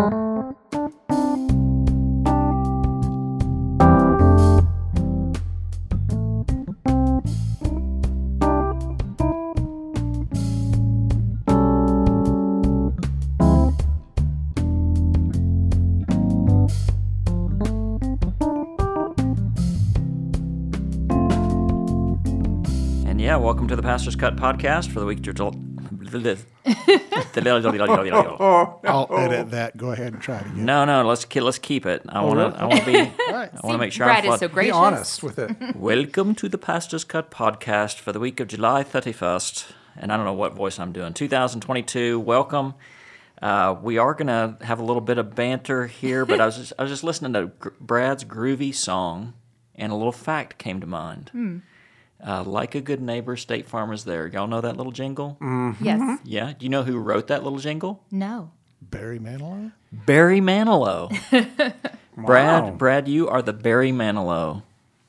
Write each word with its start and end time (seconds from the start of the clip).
And 0.00 0.08
yeah, 23.20 23.36
welcome 23.36 23.68
to 23.68 23.76
the 23.76 23.82
Pastor's 23.82 24.16
Cut 24.16 24.36
podcast 24.36 24.90
for 24.90 25.00
the 25.00 25.04
week. 25.04 25.20
Oh. 28.40 28.80
no, 28.84 28.90
I'll 29.08 29.18
edit 29.18 29.50
that. 29.52 29.76
Go 29.76 29.92
ahead 29.92 30.12
and 30.12 30.22
try 30.22 30.38
it 30.38 30.46
again. 30.46 30.64
no, 30.64 31.06
let's 31.06 31.24
ke- 31.24 31.36
let's 31.36 31.58
keep 31.58 31.86
it. 31.86 32.02
I 32.08 32.22
want 32.24 32.38
to. 32.54 32.60
I 32.60 32.64
want 32.66 32.80
to 32.80 32.86
be. 32.86 33.12
Right. 33.30 33.50
I 33.54 33.66
want 33.66 33.74
to 33.74 33.78
make 33.78 33.92
sure 33.92 34.06
Brad 34.06 34.24
I'm 34.26 34.32
is 34.32 34.40
so 34.40 34.48
fun- 34.48 34.54
gracious. 34.54 34.68
Be 34.68 34.72
honest 34.72 35.22
with 35.22 35.38
it. 35.38 35.56
Welcome 35.76 36.34
to 36.36 36.48
the 36.48 36.58
Pastor's 36.58 37.04
Cut 37.04 37.30
podcast 37.30 37.94
for 37.96 38.12
the 38.12 38.18
week 38.20 38.40
of 38.40 38.48
July 38.48 38.82
31st. 38.84 39.66
And 39.96 40.12
I 40.12 40.16
don't 40.16 40.26
know 40.26 40.32
what 40.32 40.54
voice 40.54 40.78
I'm 40.78 40.92
doing. 40.92 41.12
2022. 41.14 42.18
Welcome. 42.20 42.74
Uh, 43.40 43.74
we 43.82 43.96
are 43.98 44.14
going 44.14 44.26
to 44.26 44.64
have 44.64 44.78
a 44.80 44.84
little 44.84 45.00
bit 45.00 45.16
of 45.18 45.34
banter 45.34 45.86
here, 45.86 46.26
but 46.26 46.40
I 46.40 46.46
was 46.46 46.56
just, 46.56 46.72
I 46.78 46.82
was 46.82 46.90
just 46.90 47.04
listening 47.04 47.32
to 47.34 47.46
Gr- 47.58 47.68
Brad's 47.80 48.24
groovy 48.24 48.74
song, 48.74 49.32
and 49.74 49.90
a 49.92 49.94
little 49.94 50.12
fact 50.12 50.58
came 50.58 50.80
to 50.80 50.86
mind. 50.86 51.62
Uh, 52.26 52.42
like 52.44 52.74
a 52.74 52.80
good 52.80 53.00
neighbor, 53.00 53.36
State 53.36 53.66
Farm 53.66 53.92
is 53.92 54.04
there. 54.04 54.26
Y'all 54.26 54.46
know 54.46 54.60
that 54.60 54.76
little 54.76 54.92
jingle? 54.92 55.38
Yes. 55.80 56.20
Yeah. 56.24 56.52
Do 56.58 56.64
you 56.66 56.68
know 56.70 56.82
who 56.82 56.98
wrote 56.98 57.28
that 57.28 57.42
little 57.44 57.58
jingle? 57.58 58.02
No. 58.10 58.50
Barry 58.82 59.18
Manilow? 59.18 59.72
Barry 59.92 60.40
Manilow. 60.40 61.10
Wow. 62.16 62.26
Brad, 62.26 62.76
Brad, 62.78 63.08
you 63.08 63.28
are 63.28 63.40
the 63.40 63.52
Barry 63.54 63.92
Manilow 63.92 64.62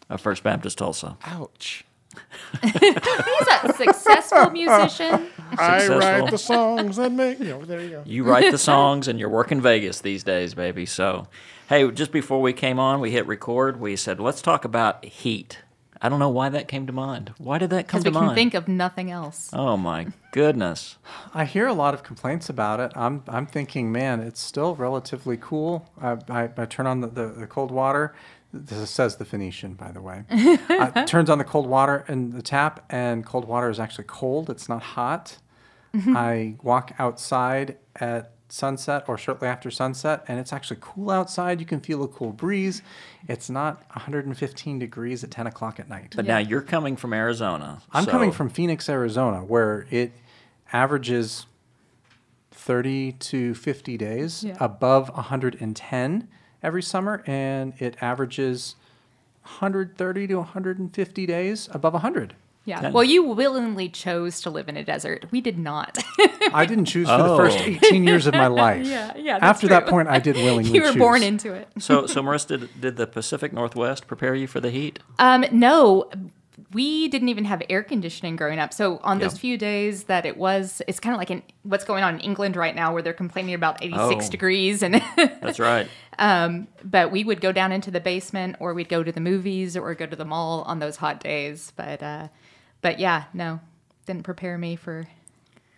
of 0.09 0.21
First 0.21 0.43
Baptist 0.43 0.77
Tulsa. 0.77 1.17
Ouch. 1.25 1.83
He's 2.61 2.73
a 2.73 3.73
successful 3.75 4.49
musician. 4.51 5.27
I 5.57 5.79
Successful. 5.79 5.97
write 5.99 6.31
the 6.31 6.37
songs 6.37 6.97
and 6.99 7.17
make, 7.17 7.39
you 7.39 7.45
know, 7.45 7.65
there 7.65 7.81
you 7.81 7.89
go. 7.89 8.03
You 8.05 8.23
write 8.23 8.51
the 8.51 8.57
songs 8.57 9.07
and 9.09 9.19
you're 9.19 9.29
working 9.29 9.59
Vegas 9.59 9.99
these 9.99 10.23
days, 10.23 10.53
baby. 10.53 10.85
So, 10.85 11.27
hey, 11.67 11.89
just 11.91 12.11
before 12.13 12.39
we 12.41 12.53
came 12.53 12.79
on, 12.79 13.01
we 13.01 13.11
hit 13.11 13.27
record. 13.27 13.79
We 13.81 13.95
said, 13.97 14.19
let's 14.21 14.41
talk 14.41 14.63
about 14.63 15.03
heat. 15.03 15.57
I 16.01 16.09
don't 16.09 16.19
know 16.19 16.29
why 16.29 16.49
that 16.49 16.67
came 16.67 16.87
to 16.87 16.93
mind. 16.93 17.33
Why 17.37 17.57
did 17.59 17.69
that 17.69 17.87
come 17.87 18.01
Because 18.01 18.13
to 18.13 18.19
we 18.19 18.25
can 18.27 18.35
think 18.35 18.53
of 18.55 18.67
nothing 18.67 19.11
else. 19.11 19.49
oh 19.53 19.77
my 19.77 20.07
goodness. 20.31 20.97
I 21.33 21.45
hear 21.45 21.67
a 21.67 21.73
lot 21.73 21.93
of 21.93 22.01
complaints 22.03 22.49
about 22.49 22.79
it. 22.79 22.91
I'm 22.95 23.23
I'm 23.27 23.45
thinking, 23.45 23.91
man, 23.91 24.19
it's 24.19 24.39
still 24.41 24.75
relatively 24.75 25.37
cool. 25.37 25.89
I, 26.01 26.17
I, 26.29 26.49
I 26.57 26.65
turn 26.65 26.87
on 26.87 27.01
the, 27.01 27.07
the, 27.07 27.27
the 27.27 27.47
cold 27.47 27.69
water. 27.71 28.15
This 28.53 28.89
says 28.89 29.15
the 29.15 29.23
Phoenician, 29.25 29.75
by 29.75 29.91
the 29.91 30.01
way. 30.01 30.23
uh, 30.69 31.05
turns 31.05 31.29
on 31.29 31.37
the 31.37 31.45
cold 31.45 31.67
water 31.67 32.03
in 32.09 32.31
the 32.31 32.41
tap, 32.41 32.83
and 32.89 33.25
cold 33.25 33.45
water 33.45 33.69
is 33.69 33.79
actually 33.79 34.03
cold. 34.07 34.49
It's 34.49 34.67
not 34.67 34.81
hot. 34.81 35.37
I 35.93 36.55
walk 36.63 36.93
outside 36.99 37.77
at 37.97 38.31
sunset 38.51 39.05
or 39.07 39.17
shortly 39.17 39.47
after 39.47 39.71
sunset, 39.71 40.23
and 40.27 40.39
it's 40.39 40.51
actually 40.53 40.77
cool 40.81 41.09
outside. 41.09 41.59
You 41.59 41.65
can 41.65 41.79
feel 41.79 42.03
a 42.03 42.07
cool 42.07 42.31
breeze. 42.31 42.81
It's 43.27 43.49
not 43.49 43.83
115 43.93 44.79
degrees 44.79 45.23
at 45.23 45.31
10 45.31 45.47
o'clock 45.47 45.79
at 45.79 45.87
night. 45.89 46.13
But 46.15 46.25
now 46.25 46.37
you're 46.37 46.61
coming 46.61 46.95
from 46.97 47.13
Arizona. 47.13 47.81
I'm 47.91 48.05
so- 48.05 48.11
coming 48.11 48.31
from 48.31 48.49
Phoenix, 48.49 48.89
Arizona, 48.89 49.39
where 49.43 49.87
it 49.89 50.11
averages 50.73 51.45
30 52.51 53.13
to 53.13 53.53
50 53.55 53.97
days 53.97 54.43
Yeah. 54.43 54.57
above 54.59 55.09
110 55.15 56.27
every 56.61 56.83
summer, 56.83 57.23
and 57.25 57.73
it 57.79 57.95
averages 58.01 58.75
130 59.43 60.27
to 60.27 60.35
150 60.35 61.25
days 61.25 61.69
above 61.71 61.93
100. 61.93 62.35
Yeah. 62.63 62.79
Ten. 62.79 62.93
Well, 62.93 63.03
you 63.03 63.23
willingly 63.23 63.89
chose 63.89 64.41
to 64.41 64.49
live 64.51 64.69
in 64.69 64.77
a 64.77 64.83
desert. 64.83 65.25
We 65.31 65.41
did 65.41 65.57
not. 65.57 65.97
I 66.53 66.65
didn't 66.67 66.85
choose 66.85 67.07
for 67.09 67.17
the 67.17 67.35
first 67.35 67.57
Oh. 67.59 67.63
18 67.63 68.03
years 68.03 68.27
of 68.27 68.35
my 68.35 68.47
life. 68.65 68.85
Yeah, 68.85 69.13
yeah, 69.17 69.33
that's 69.39 69.43
After 69.43 69.67
that 69.69 69.81
true. 69.81 69.89
point, 69.89 70.09
I 70.09 70.19
did 70.19 70.35
willingly 70.45 70.71
you 70.71 70.81
were 70.81 70.89
choose. 70.89 70.97
born 70.97 71.23
into 71.23 71.53
it. 71.53 71.67
So, 71.79 72.05
so 72.05 72.21
Marissa, 72.21 72.47
did, 72.59 72.81
did 72.81 72.95
the 72.97 73.07
Pacific 73.07 73.51
Northwest 73.51 74.05
prepare 74.07 74.35
you 74.35 74.45
for 74.45 74.59
the 74.59 74.69
heat? 74.69 74.99
Um, 75.17 75.43
no, 75.51 76.09
we 76.73 77.07
didn't 77.07 77.29
even 77.29 77.45
have 77.45 77.61
air 77.69 77.83
conditioning 77.83 78.35
growing 78.35 78.59
up. 78.59 78.73
So 78.73 78.99
on 79.03 79.19
those 79.19 79.37
few 79.37 79.57
days 79.57 80.05
that 80.05 80.25
it 80.25 80.37
was, 80.37 80.81
it's 80.87 80.99
kind 80.99 81.13
of 81.13 81.19
like 81.19 81.31
in 81.31 81.43
what's 81.63 81.83
going 81.83 82.03
on 82.03 82.15
in 82.15 82.19
England 82.21 82.55
right 82.55 82.75
now, 82.75 82.93
where 82.93 83.01
they're 83.01 83.13
complaining 83.13 83.53
about 83.53 83.83
86 83.83 84.27
Oh. 84.27 84.29
degrees, 84.29 84.83
and 84.83 84.95
That's 85.15 85.59
right. 85.59 85.87
Um, 86.19 86.67
but 86.83 87.11
we 87.11 87.23
would 87.23 87.41
go 87.41 87.51
down 87.51 87.71
into 87.71 87.91
the 87.91 87.99
basement, 87.99 88.57
or 88.59 88.73
we'd 88.73 88.89
go 88.89 89.03
to 89.03 89.11
the 89.11 89.21
movies, 89.21 89.75
or 89.77 89.93
go 89.95 90.05
to 90.05 90.15
the 90.15 90.25
mall 90.25 90.61
on 90.63 90.79
those 90.79 90.97
hot 90.97 91.19
days. 91.21 91.71
But 91.75 92.03
uh, 92.03 92.27
but 92.81 92.99
yeah, 92.99 93.25
no, 93.33 93.59
didn't 94.05 94.23
prepare 94.23 94.57
me 94.57 94.75
for 94.75 95.07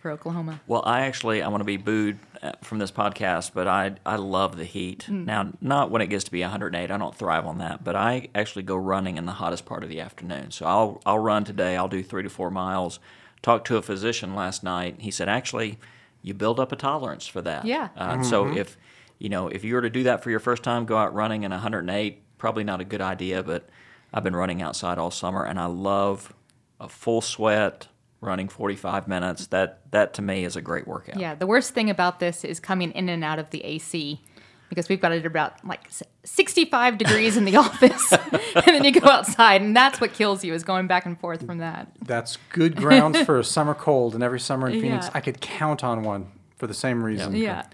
for 0.04 0.10
Oklahoma. 0.10 0.60
Well, 0.66 0.82
I 0.84 1.06
actually 1.06 1.40
I 1.40 1.48
want 1.48 1.62
to 1.62 1.64
be 1.64 1.78
booed 1.78 2.18
uh, 2.42 2.52
from 2.62 2.78
this 2.78 2.92
podcast, 2.92 3.52
but 3.54 3.66
I 3.66 3.94
I 4.04 4.16
love 4.16 4.58
the 4.58 4.66
heat. 4.66 5.08
Now, 5.08 5.50
not 5.62 5.90
when 5.90 6.02
it 6.02 6.08
gets 6.08 6.24
to 6.24 6.30
be 6.30 6.42
108. 6.42 6.90
I 6.90 6.98
don't 6.98 7.14
thrive 7.14 7.46
on 7.46 7.56
that, 7.56 7.82
but 7.82 7.96
I 7.96 8.28
actually 8.34 8.64
go 8.64 8.76
running 8.76 9.16
in 9.16 9.24
the 9.24 9.32
hottest 9.32 9.64
part 9.64 9.82
of 9.82 9.88
the 9.88 10.00
afternoon. 10.02 10.50
So 10.50 10.66
I'll 10.66 11.00
I'll 11.06 11.18
run 11.18 11.44
today. 11.44 11.74
I'll 11.78 11.88
do 11.88 12.02
three 12.02 12.22
to 12.22 12.28
four 12.28 12.50
miles. 12.50 12.98
Talked 13.40 13.66
to 13.68 13.78
a 13.78 13.82
physician 13.82 14.34
last 14.34 14.62
night. 14.62 14.96
He 14.98 15.10
said 15.10 15.30
actually, 15.30 15.78
you 16.20 16.34
build 16.34 16.60
up 16.60 16.70
a 16.70 16.76
tolerance 16.76 17.26
for 17.26 17.40
that. 17.40 17.64
Yeah. 17.64 17.88
Uh, 17.96 18.22
So 18.22 18.54
if 18.54 18.76
you 19.18 19.30
know 19.30 19.48
if 19.48 19.64
you 19.64 19.72
were 19.74 19.80
to 19.80 19.88
do 19.88 20.02
that 20.02 20.22
for 20.22 20.28
your 20.28 20.40
first 20.40 20.62
time, 20.62 20.84
go 20.84 20.98
out 20.98 21.14
running 21.14 21.44
in 21.44 21.50
108. 21.50 22.20
Probably 22.36 22.64
not 22.64 22.78
a 22.82 22.84
good 22.84 23.00
idea, 23.00 23.42
but 23.42 23.70
I've 24.12 24.22
been 24.22 24.36
running 24.36 24.60
outside 24.60 24.98
all 24.98 25.10
summer, 25.10 25.46
and 25.46 25.58
I 25.58 25.64
love 25.64 26.34
a 26.78 26.90
full 26.90 27.22
sweat 27.22 27.88
running 28.24 28.48
45 28.48 29.06
minutes. 29.08 29.46
That 29.48 29.80
that 29.92 30.14
to 30.14 30.22
me 30.22 30.44
is 30.44 30.56
a 30.56 30.60
great 30.62 30.86
workout. 30.88 31.18
Yeah, 31.18 31.34
the 31.34 31.46
worst 31.46 31.72
thing 31.74 31.90
about 31.90 32.20
this 32.20 32.44
is 32.44 32.58
coming 32.60 32.90
in 32.92 33.08
and 33.08 33.22
out 33.22 33.38
of 33.38 33.50
the 33.50 33.62
AC 33.64 34.20
because 34.68 34.88
we've 34.88 35.00
got 35.00 35.12
it 35.12 35.24
about 35.26 35.64
like 35.64 35.88
65 36.24 36.98
degrees 36.98 37.36
in 37.36 37.44
the 37.44 37.56
office 37.66 38.12
and 38.12 38.64
then 38.66 38.82
you 38.82 38.92
go 38.92 39.08
outside 39.08 39.60
and 39.62 39.76
that's 39.76 40.00
what 40.00 40.12
kills 40.14 40.42
you 40.42 40.52
is 40.54 40.64
going 40.64 40.86
back 40.86 41.06
and 41.06 41.20
forth 41.20 41.44
from 41.46 41.58
that. 41.58 41.88
That's 42.04 42.38
good 42.50 42.74
grounds 42.76 43.20
for 43.26 43.38
a 43.38 43.44
summer 43.44 43.74
cold, 43.74 44.14
and 44.14 44.22
every 44.24 44.40
summer 44.40 44.68
in 44.68 44.80
Phoenix, 44.80 45.06
Yeah. 45.06 45.10
I 45.14 45.20
could 45.20 45.40
count 45.40 45.84
on 45.84 46.02
one 46.02 46.32
for 46.56 46.66
the 46.66 46.74
same 46.74 47.04
reason. 47.04 47.36
Yeah. 47.36 47.64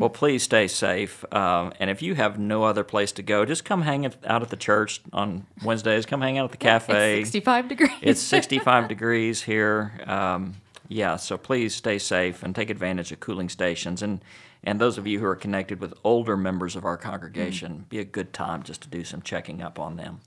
Well, 0.00 0.08
please 0.08 0.42
stay 0.42 0.66
safe. 0.66 1.24
Um, 1.32 1.74
and 1.78 1.90
if 1.90 2.00
you 2.00 2.14
have 2.14 2.38
no 2.38 2.64
other 2.64 2.84
place 2.84 3.12
to 3.12 3.22
go, 3.22 3.44
just 3.44 3.66
come 3.66 3.82
hang 3.82 4.06
out 4.06 4.42
at 4.42 4.48
the 4.48 4.56
church 4.56 5.02
on 5.12 5.46
Wednesdays. 5.62 6.06
Come 6.06 6.22
hang 6.22 6.38
out 6.38 6.46
at 6.46 6.50
the 6.52 6.56
cafe. 6.70 7.20
It's 7.20 7.28
65 7.28 7.68
degrees. 7.68 7.90
It's 8.00 8.20
65 8.20 8.88
degrees 8.94 9.42
here. 9.42 9.92
Um, 10.06 10.54
yeah, 10.88 11.16
so 11.16 11.36
please 11.36 11.74
stay 11.74 11.98
safe 11.98 12.42
and 12.42 12.54
take 12.54 12.70
advantage 12.70 13.12
of 13.12 13.20
cooling 13.20 13.50
stations. 13.50 14.00
And, 14.02 14.24
and 14.64 14.80
those 14.80 14.96
of 14.96 15.06
you 15.06 15.18
who 15.18 15.26
are 15.26 15.36
connected 15.36 15.80
with 15.80 15.92
older 16.02 16.36
members 16.36 16.76
of 16.76 16.86
our 16.86 16.96
congregation, 16.96 17.84
be 17.90 17.98
a 17.98 18.04
good 18.04 18.32
time 18.32 18.62
just 18.62 18.80
to 18.82 18.88
do 18.88 19.04
some 19.04 19.20
checking 19.20 19.60
up 19.60 19.78
on 19.78 19.96
them. 19.96 20.20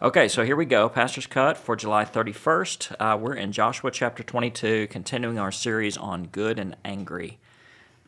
Okay, 0.00 0.28
so 0.28 0.44
here 0.44 0.56
we 0.56 0.64
go. 0.64 0.88
Pastor's 0.88 1.26
Cut 1.26 1.56
for 1.56 1.74
July 1.74 2.04
31st. 2.04 2.96
Uh, 3.00 3.16
we're 3.16 3.34
in 3.34 3.50
Joshua 3.50 3.90
chapter 3.90 4.22
22, 4.22 4.86
continuing 4.86 5.40
our 5.40 5.52
series 5.52 5.96
on 5.96 6.26
good 6.26 6.60
and 6.60 6.76
angry. 6.84 7.40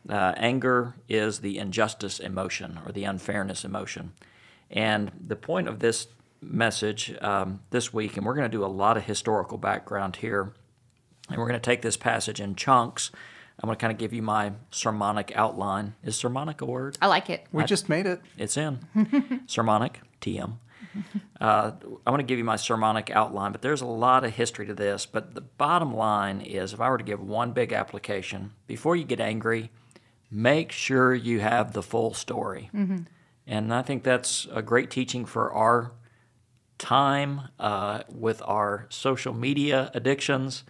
Uh, 0.07 0.33
anger 0.37 0.95
is 1.09 1.39
the 1.39 1.57
injustice 1.57 2.19
emotion 2.19 2.79
or 2.85 2.91
the 2.91 3.03
unfairness 3.03 3.65
emotion. 3.65 4.13
And 4.69 5.11
the 5.19 5.35
point 5.35 5.67
of 5.67 5.79
this 5.79 6.07
message 6.41 7.15
um, 7.21 7.61
this 7.71 7.93
week, 7.93 8.17
and 8.17 8.25
we're 8.25 8.35
going 8.35 8.49
to 8.49 8.57
do 8.57 8.63
a 8.63 8.67
lot 8.67 8.97
of 8.97 9.03
historical 9.03 9.57
background 9.57 10.17
here, 10.17 10.53
and 11.29 11.37
we're 11.37 11.47
going 11.47 11.59
to 11.59 11.65
take 11.65 11.81
this 11.81 11.97
passage 11.97 12.39
in 12.39 12.55
chunks. 12.55 13.11
I'm 13.59 13.67
going 13.67 13.77
to 13.77 13.81
kind 13.81 13.91
of 13.91 13.97
give 13.97 14.13
you 14.13 14.21
my 14.21 14.51
sermonic 14.69 15.31
outline. 15.35 15.95
Is 16.03 16.15
sermonic 16.15 16.61
a 16.61 16.65
word? 16.65 16.97
I 17.01 17.07
like 17.07 17.29
it. 17.29 17.45
We 17.51 17.63
just 17.63 17.89
made 17.89 18.05
it. 18.05 18.21
It's 18.37 18.57
in. 18.57 19.43
sermonic, 19.47 20.01
TM. 20.21 20.57
Uh, 21.39 21.71
I 22.05 22.09
want 22.09 22.19
to 22.19 22.25
give 22.25 22.37
you 22.37 22.43
my 22.43 22.55
sermonic 22.55 23.09
outline, 23.11 23.51
but 23.51 23.61
there's 23.61 23.81
a 23.81 23.85
lot 23.85 24.23
of 24.23 24.33
history 24.33 24.65
to 24.67 24.73
this. 24.73 25.05
But 25.05 25.35
the 25.35 25.41
bottom 25.41 25.95
line 25.95 26.41
is 26.41 26.73
if 26.73 26.81
I 26.81 26.89
were 26.89 26.97
to 26.97 27.03
give 27.03 27.21
one 27.21 27.51
big 27.51 27.73
application, 27.73 28.53
before 28.67 28.95
you 28.95 29.03
get 29.03 29.19
angry, 29.19 29.71
make 30.35 30.69
sure 30.69 31.13
you 31.13 31.39
have 31.39 31.71
the 31.71 31.81
full 31.81 32.13
story. 32.13 32.69
And 33.47 33.73
I 33.73 33.81
think 33.81 34.03
that's 34.03 34.47
a 34.51 34.61
great 34.61 34.91
teaching 34.91 35.23
for 35.25 35.51
our 35.53 35.93
time 36.77 37.41
uh, 37.57 38.03
with 38.09 38.41
our 38.45 38.85
social 38.89 39.33
media 39.33 39.89
addictions. 39.93 40.65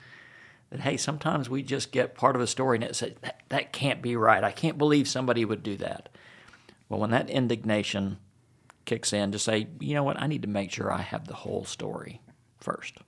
That 0.69 0.81
hey, 0.81 0.97
sometimes 0.97 1.49
we 1.49 1.63
just 1.63 1.91
get 1.91 2.13
part 2.13 2.35
of 2.35 2.43
a 2.43 2.47
story 2.47 2.77
and 2.77 2.83
it 2.83 2.95
says 2.95 3.13
that, 3.21 3.41
that 3.49 3.73
can't 3.73 4.03
be 4.03 4.15
right. 4.15 4.43
I 4.43 4.51
can't 4.51 4.77
believe 4.77 5.07
somebody 5.07 5.43
would 5.45 5.63
do 5.63 5.77
that. 5.77 6.09
Well, 6.87 6.99
when 6.99 7.09
that 7.09 7.31
indignation 7.31 8.19
kicks 8.85 9.13
in, 9.13 9.31
to 9.31 9.39
say, 9.39 9.67
you 9.79 9.95
know 9.95 10.03
what, 10.03 10.21
I 10.21 10.27
need 10.27 10.43
to 10.43 10.47
make 10.47 10.71
sure 10.71 10.91
I 10.91 11.01
have 11.01 11.25
the 11.25 11.33
whole 11.33 11.65
story 11.65 12.21
first. 12.59 12.99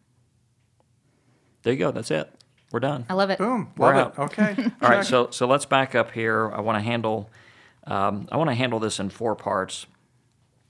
There 1.62 1.74
you 1.74 1.80
go. 1.80 1.92
That's 1.92 2.09
it. 2.09 2.33
We're 2.72 2.80
done. 2.81 3.06
I 3.10 3.14
love 3.14 3.30
it. 3.30 3.38
Boom. 3.40 3.72
We're 3.78 3.96
Love 3.96 4.18
out. 4.19 4.31
it. 4.34 4.40
Okay. 4.40 4.72
All 4.81 4.90
right, 4.90 5.06
so 5.06 5.30
so 5.31 5.48
let's 5.48 5.66
back 5.66 5.96
up 5.96 6.12
here. 6.12 6.52
I 6.52 6.60
want 6.62 6.78
to 6.78 6.81
handle 6.84 7.30
Um, 7.86 8.28
I 8.31 8.38
want 8.38 8.50
to 8.50 8.56
handle 8.56 8.80
this 8.80 9.00
in 9.00 9.10
four 9.10 9.36
parts. 9.36 9.86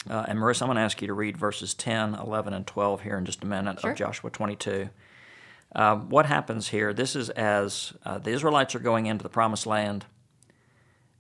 Uh, 0.10 0.24
and 0.28 0.38
Marissa, 0.40 0.62
I'm 0.62 0.68
going 0.68 0.76
to 0.78 0.82
ask 0.84 1.02
you 1.02 1.08
to 1.08 1.14
read 1.14 1.36
verses 1.36 1.74
10, 1.74 2.14
11, 2.16 2.54
and 2.54 2.66
12 2.68 3.02
here 3.02 3.18
in 3.18 3.26
just 3.26 3.44
a 3.44 3.48
minute 3.48 3.82
Sure. 3.82 3.92
of 3.92 3.98
Joshua 3.98 4.30
22. 4.30 4.90
Um, 5.76 6.08
what 6.10 6.28
happens 6.28 6.70
here? 6.70 6.94
This 6.94 7.14
is 7.16 7.30
as 7.32 7.92
uh, 8.06 8.18
the 8.20 8.30
Israelites 8.32 8.74
are 8.76 8.80
going 8.80 9.08
into 9.08 9.24
the 9.24 9.30
promised 9.30 9.66
land. 9.66 10.06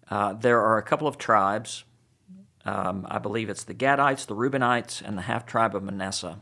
Uh, 0.10 0.34
there 0.34 0.62
are 0.62 0.78
a 0.78 0.84
couple 0.84 1.08
of 1.08 1.18
tribes. 1.18 1.84
Um, 2.64 3.06
I 3.10 3.18
believe 3.20 3.50
it's 3.50 3.64
the 3.64 3.74
Gadites, 3.74 4.26
the 4.26 4.36
Reubenites, 4.36 5.02
and 5.02 5.18
the 5.18 5.24
half 5.24 5.46
tribe 5.46 5.76
of 5.76 5.84
Manasseh 5.84 6.38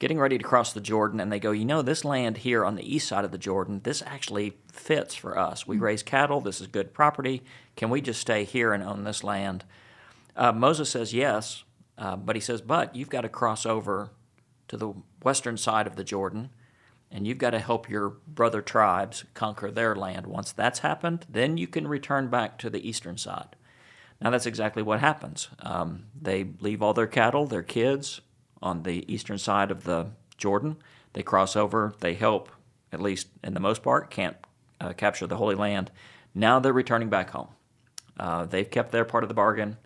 getting 0.00 0.18
ready 0.18 0.38
to 0.38 0.44
cross 0.44 0.72
the 0.72 0.80
Jordan, 0.80 1.20
and 1.20 1.30
they 1.30 1.38
go, 1.38 1.52
you 1.52 1.64
know, 1.64 1.82
this 1.82 2.04
land 2.06 2.38
here 2.38 2.64
on 2.64 2.74
the 2.74 2.94
east 2.94 3.06
side 3.06 3.24
of 3.24 3.30
the 3.30 3.38
Jordan, 3.38 3.82
this 3.84 4.02
actually 4.06 4.56
fits 4.72 5.14
for 5.14 5.38
us. 5.38 5.66
We 5.66 5.76
raise 5.76 6.02
cattle, 6.02 6.40
this 6.40 6.60
is 6.60 6.66
good 6.66 6.92
property. 6.94 7.42
Can 7.76 7.90
we 7.90 8.00
just 8.00 8.20
stay 8.20 8.44
here 8.44 8.72
and 8.72 8.82
own 8.82 9.04
this 9.04 9.22
land? 9.22 9.64
Uh, 10.34 10.52
Moses 10.52 10.88
says 10.88 11.12
yes, 11.12 11.64
uh, 11.98 12.16
but 12.16 12.34
he 12.34 12.40
says, 12.40 12.62
but 12.62 12.96
you've 12.96 13.10
got 13.10 13.20
to 13.20 13.28
cross 13.28 13.66
over 13.66 14.08
to 14.68 14.78
the 14.78 14.94
western 15.22 15.58
side 15.58 15.86
of 15.86 15.96
the 15.96 16.04
Jordan, 16.04 16.48
and 17.10 17.26
you've 17.26 17.38
got 17.38 17.50
to 17.50 17.58
help 17.58 17.90
your 17.90 18.08
brother 18.26 18.62
tribes 18.62 19.24
conquer 19.34 19.70
their 19.70 19.94
land. 19.94 20.26
Once 20.26 20.50
that's 20.50 20.78
happened, 20.78 21.26
then 21.28 21.58
you 21.58 21.66
can 21.66 21.86
return 21.86 22.28
back 22.28 22.56
to 22.58 22.70
the 22.70 22.88
eastern 22.88 23.18
side. 23.18 23.54
Now, 24.18 24.30
that's 24.30 24.46
exactly 24.46 24.82
what 24.82 25.00
happens. 25.00 25.48
Um, 25.58 26.04
they 26.18 26.46
leave 26.60 26.80
all 26.80 26.94
their 26.94 27.06
cattle, 27.06 27.46
their 27.46 27.62
kids, 27.62 28.20
on 28.62 28.82
the 28.82 29.04
eastern 29.12 29.38
side 29.38 29.70
of 29.70 29.84
the 29.84 30.08
Jordan. 30.36 30.76
They 31.12 31.22
cross 31.22 31.56
over. 31.56 31.94
They 32.00 32.14
help, 32.14 32.48
at 32.92 33.00
least 33.00 33.28
in 33.42 33.54
the 33.54 33.60
most 33.60 33.82
part, 33.82 34.10
can't 34.10 34.36
uh, 34.80 34.92
capture 34.92 35.26
the 35.26 35.36
Holy 35.36 35.54
Land. 35.54 35.90
Now 36.34 36.58
they're 36.60 36.72
returning 36.72 37.08
back 37.08 37.30
home. 37.30 37.48
Uh, 38.18 38.44
they've 38.44 38.70
kept 38.70 38.92
their 38.92 39.04
part 39.04 39.24
of 39.24 39.28
the 39.28 39.34
bargain, 39.34 39.78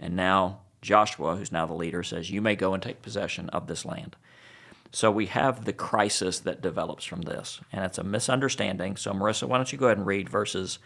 and 0.00 0.16
now 0.16 0.60
Joshua, 0.82 1.36
who's 1.36 1.52
now 1.52 1.66
the 1.66 1.74
leader, 1.74 2.02
says, 2.02 2.30
You 2.30 2.42
may 2.42 2.56
go 2.56 2.74
and 2.74 2.82
take 2.82 3.02
possession 3.02 3.48
of 3.50 3.66
this 3.66 3.84
land. 3.84 4.16
So 4.90 5.10
we 5.10 5.26
have 5.26 5.64
the 5.64 5.72
crisis 5.72 6.38
that 6.40 6.62
develops 6.62 7.04
from 7.04 7.22
this, 7.22 7.60
and 7.72 7.84
it's 7.84 7.98
a 7.98 8.04
misunderstanding. 8.04 8.96
So, 8.96 9.12
Marissa, 9.12 9.46
why 9.46 9.58
don't 9.58 9.70
you 9.70 9.78
go 9.78 9.86
ahead 9.86 9.98
and 9.98 10.06
read 10.06 10.28
verses 10.28 10.78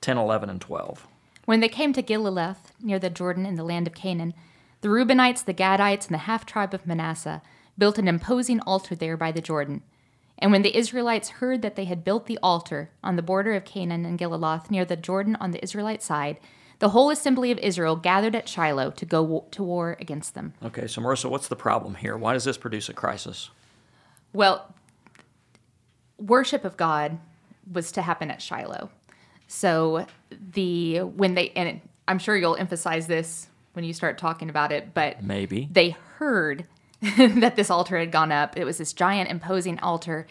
10, 0.00 0.18
11, 0.18 0.50
and 0.50 0.60
12? 0.60 1.06
When 1.46 1.60
they 1.60 1.68
came 1.68 1.92
to 1.94 2.02
Geliloth, 2.02 2.72
near 2.80 2.98
the 2.98 3.08
Jordan 3.08 3.46
in 3.46 3.54
the 3.54 3.64
land 3.64 3.86
of 3.86 3.94
Canaan, 3.94 4.34
the 4.80 4.88
Reubenites, 4.88 5.44
the 5.44 5.54
Gadites, 5.54 6.06
and 6.06 6.14
the 6.14 6.18
half 6.18 6.46
tribe 6.46 6.74
of 6.74 6.86
Manasseh 6.86 7.42
built 7.76 7.98
an 7.98 8.08
imposing 8.08 8.60
altar 8.60 8.94
there 8.94 9.16
by 9.16 9.32
the 9.32 9.40
Jordan. 9.40 9.82
And 10.38 10.52
when 10.52 10.62
the 10.62 10.76
Israelites 10.76 11.30
heard 11.30 11.62
that 11.62 11.74
they 11.74 11.84
had 11.84 12.04
built 12.04 12.26
the 12.26 12.38
altar 12.42 12.90
on 13.02 13.16
the 13.16 13.22
border 13.22 13.54
of 13.54 13.64
Canaan 13.64 14.04
and 14.04 14.18
Geliloth 14.18 14.70
near 14.70 14.84
the 14.84 14.96
Jordan 14.96 15.36
on 15.40 15.50
the 15.50 15.62
Israelite 15.62 16.02
side, 16.02 16.38
the 16.78 16.90
whole 16.90 17.10
assembly 17.10 17.50
of 17.50 17.58
Israel 17.58 17.96
gathered 17.96 18.36
at 18.36 18.48
Shiloh 18.48 18.92
to 18.92 19.04
go 19.04 19.46
to 19.50 19.62
war 19.62 19.96
against 20.00 20.34
them. 20.34 20.54
Okay, 20.64 20.86
so 20.86 21.02
Marissa, 21.02 21.28
what's 21.28 21.48
the 21.48 21.56
problem 21.56 21.96
here? 21.96 22.16
Why 22.16 22.34
does 22.34 22.44
this 22.44 22.56
produce 22.56 22.88
a 22.88 22.92
crisis? 22.92 23.50
Well, 24.32 24.72
worship 26.18 26.64
of 26.64 26.76
God 26.76 27.18
was 27.70 27.90
to 27.92 28.02
happen 28.02 28.30
at 28.30 28.40
Shiloh. 28.40 28.90
So 29.48 30.06
the 30.30 31.00
when 31.00 31.34
they 31.34 31.50
and 31.50 31.80
I'm 32.06 32.18
sure 32.18 32.36
you'll 32.36 32.56
emphasize 32.56 33.06
this 33.06 33.47
when 33.78 33.84
you 33.84 33.92
start 33.92 34.18
talking 34.18 34.50
about 34.50 34.72
it, 34.72 34.92
but 34.92 35.22
Maybe. 35.22 35.68
they 35.70 35.90
heard 36.16 36.66
that 37.00 37.54
this 37.54 37.70
altar 37.70 37.96
had 37.96 38.10
gone 38.10 38.32
up. 38.32 38.56
It 38.56 38.64
was 38.64 38.78
this 38.78 38.92
giant, 38.92 39.30
imposing 39.30 39.78
altar. 39.78 40.26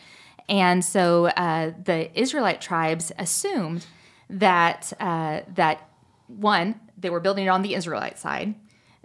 And 0.49 0.83
so 0.83 1.27
uh, 1.27 1.71
the 1.81 2.09
Israelite 2.19 2.59
tribes 2.59 3.13
assumed 3.17 3.85
that 4.29 4.91
uh, 4.99 5.44
that 5.55 5.89
one 6.27 6.77
they 6.97 7.09
were 7.09 7.21
building 7.21 7.45
it 7.45 7.47
on 7.47 7.61
the 7.61 7.73
Israelite 7.73 8.19
side, 8.19 8.53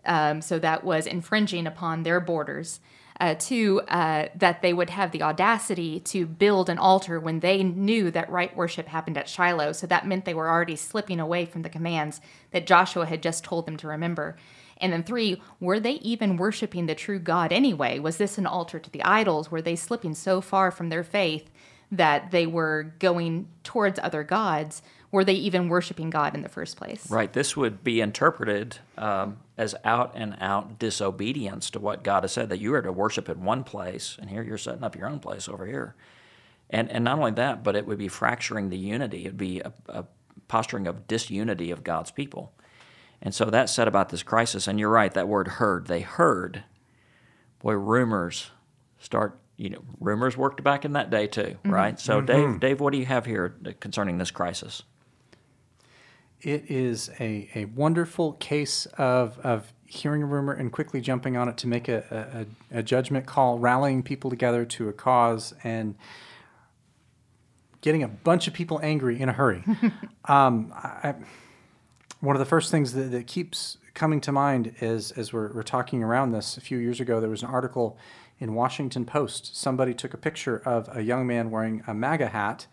um, 0.04 0.42
so 0.42 0.58
that 0.58 0.82
was 0.82 1.06
infringing 1.06 1.68
upon 1.68 2.02
their 2.02 2.18
borders. 2.18 2.80
Uh, 3.22 3.36
two, 3.38 3.80
uh, 3.86 4.26
that 4.34 4.62
they 4.62 4.72
would 4.72 4.90
have 4.90 5.12
the 5.12 5.22
audacity 5.22 6.00
to 6.00 6.26
build 6.26 6.68
an 6.68 6.76
altar 6.76 7.20
when 7.20 7.38
they 7.38 7.62
knew 7.62 8.10
that 8.10 8.28
right 8.28 8.56
worship 8.56 8.88
happened 8.88 9.16
at 9.16 9.28
Shiloh. 9.28 9.70
So 9.70 9.86
that 9.86 10.08
meant 10.08 10.24
they 10.24 10.34
were 10.34 10.50
already 10.50 10.74
slipping 10.74 11.20
away 11.20 11.46
from 11.46 11.62
the 11.62 11.68
commands 11.68 12.20
that 12.50 12.66
Joshua 12.66 13.06
had 13.06 13.22
just 13.22 13.44
told 13.44 13.64
them 13.64 13.76
to 13.76 13.86
remember. 13.86 14.36
And 14.78 14.92
then 14.92 15.04
three, 15.04 15.40
were 15.60 15.78
they 15.78 15.92
even 16.00 16.36
worshiping 16.36 16.86
the 16.86 16.96
true 16.96 17.20
God 17.20 17.52
anyway? 17.52 18.00
Was 18.00 18.16
this 18.16 18.38
an 18.38 18.46
altar 18.46 18.80
to 18.80 18.90
the 18.90 19.04
idols? 19.04 19.52
Were 19.52 19.62
they 19.62 19.76
slipping 19.76 20.14
so 20.14 20.40
far 20.40 20.72
from 20.72 20.88
their 20.88 21.04
faith 21.04 21.48
that 21.92 22.32
they 22.32 22.48
were 22.48 22.92
going 22.98 23.46
towards 23.62 24.00
other 24.00 24.24
gods? 24.24 24.82
Were 25.12 25.22
they 25.22 25.34
even 25.34 25.68
worshiping 25.68 26.10
God 26.10 26.34
in 26.34 26.42
the 26.42 26.48
first 26.48 26.76
place? 26.76 27.08
Right. 27.08 27.32
This 27.32 27.56
would 27.56 27.84
be 27.84 28.00
interpreted 28.00 28.78
um, 28.98 29.38
as 29.62 29.74
out 29.84 30.12
and 30.14 30.36
out 30.40 30.78
disobedience 30.78 31.70
to 31.70 31.78
what 31.78 32.02
God 32.02 32.24
has 32.24 32.32
said 32.32 32.48
that 32.48 32.60
you 32.60 32.74
are 32.74 32.82
to 32.82 32.92
worship 32.92 33.28
in 33.28 33.44
one 33.44 33.62
place, 33.62 34.16
and 34.20 34.28
here 34.28 34.42
you're 34.42 34.58
setting 34.58 34.82
up 34.82 34.96
your 34.96 35.08
own 35.08 35.20
place 35.20 35.48
over 35.48 35.66
here. 35.66 35.94
And, 36.68 36.90
and 36.90 37.04
not 37.04 37.18
only 37.18 37.30
that, 37.32 37.62
but 37.62 37.76
it 37.76 37.86
would 37.86 37.98
be 37.98 38.08
fracturing 38.08 38.68
the 38.68 38.78
unity. 38.78 39.24
It 39.24 39.28
would 39.28 39.36
be 39.36 39.60
a, 39.60 39.72
a 39.88 40.04
posturing 40.48 40.86
of 40.86 41.06
disunity 41.06 41.70
of 41.70 41.84
God's 41.84 42.10
people. 42.10 42.52
And 43.20 43.32
so 43.32 43.44
that 43.46 43.70
said 43.70 43.86
about 43.86 44.08
this 44.08 44.22
crisis, 44.22 44.66
and 44.66 44.80
you're 44.80 44.88
right, 44.88 45.14
that 45.14 45.28
word 45.28 45.46
heard, 45.46 45.86
they 45.86 46.00
heard. 46.00 46.64
Boy, 47.60 47.74
rumors 47.74 48.50
start, 48.98 49.38
you 49.56 49.70
know, 49.70 49.82
rumors 50.00 50.36
worked 50.36 50.64
back 50.64 50.84
in 50.84 50.94
that 50.94 51.10
day 51.10 51.28
too, 51.28 51.42
mm-hmm. 51.42 51.70
right? 51.70 52.00
So, 52.00 52.20
Dave, 52.20 52.48
mm-hmm. 52.48 52.58
Dave, 52.58 52.80
what 52.80 52.92
do 52.92 52.98
you 52.98 53.06
have 53.06 53.26
here 53.26 53.54
concerning 53.78 54.18
this 54.18 54.32
crisis? 54.32 54.82
It 56.42 56.70
is 56.70 57.08
a, 57.20 57.48
a 57.54 57.66
wonderful 57.66 58.32
case 58.32 58.86
of, 58.98 59.38
of 59.40 59.72
hearing 59.86 60.22
a 60.22 60.26
rumor 60.26 60.52
and 60.52 60.72
quickly 60.72 61.00
jumping 61.00 61.36
on 61.36 61.48
it 61.48 61.56
to 61.58 61.68
make 61.68 61.88
a, 61.88 62.46
a, 62.72 62.78
a 62.78 62.82
judgment 62.82 63.26
call, 63.26 63.58
rallying 63.58 64.02
people 64.02 64.28
together 64.28 64.64
to 64.64 64.88
a 64.88 64.92
cause, 64.92 65.54
and 65.62 65.94
getting 67.80 68.02
a 68.02 68.08
bunch 68.08 68.48
of 68.48 68.54
people 68.54 68.80
angry 68.82 69.20
in 69.20 69.28
a 69.28 69.32
hurry. 69.32 69.62
um, 70.24 70.72
I, 70.74 71.14
one 72.20 72.34
of 72.34 72.40
the 72.40 72.46
first 72.46 72.70
things 72.70 72.92
that, 72.94 73.10
that 73.12 73.26
keeps 73.28 73.78
coming 73.94 74.20
to 74.22 74.32
mind 74.32 74.74
is 74.80 75.12
as 75.12 75.32
we're, 75.32 75.52
we're 75.52 75.62
talking 75.62 76.02
around 76.02 76.32
this 76.32 76.56
a 76.56 76.60
few 76.60 76.78
years 76.78 76.98
ago, 76.98 77.20
there 77.20 77.30
was 77.30 77.42
an 77.42 77.50
article 77.50 77.96
in 78.40 78.54
Washington 78.54 79.04
Post. 79.04 79.56
Somebody 79.56 79.94
took 79.94 80.12
a 80.12 80.16
picture 80.16 80.58
of 80.64 80.88
a 80.96 81.02
young 81.02 81.24
man 81.26 81.50
wearing 81.52 81.84
a 81.86 81.94
MAGA 81.94 82.28
hat 82.28 82.66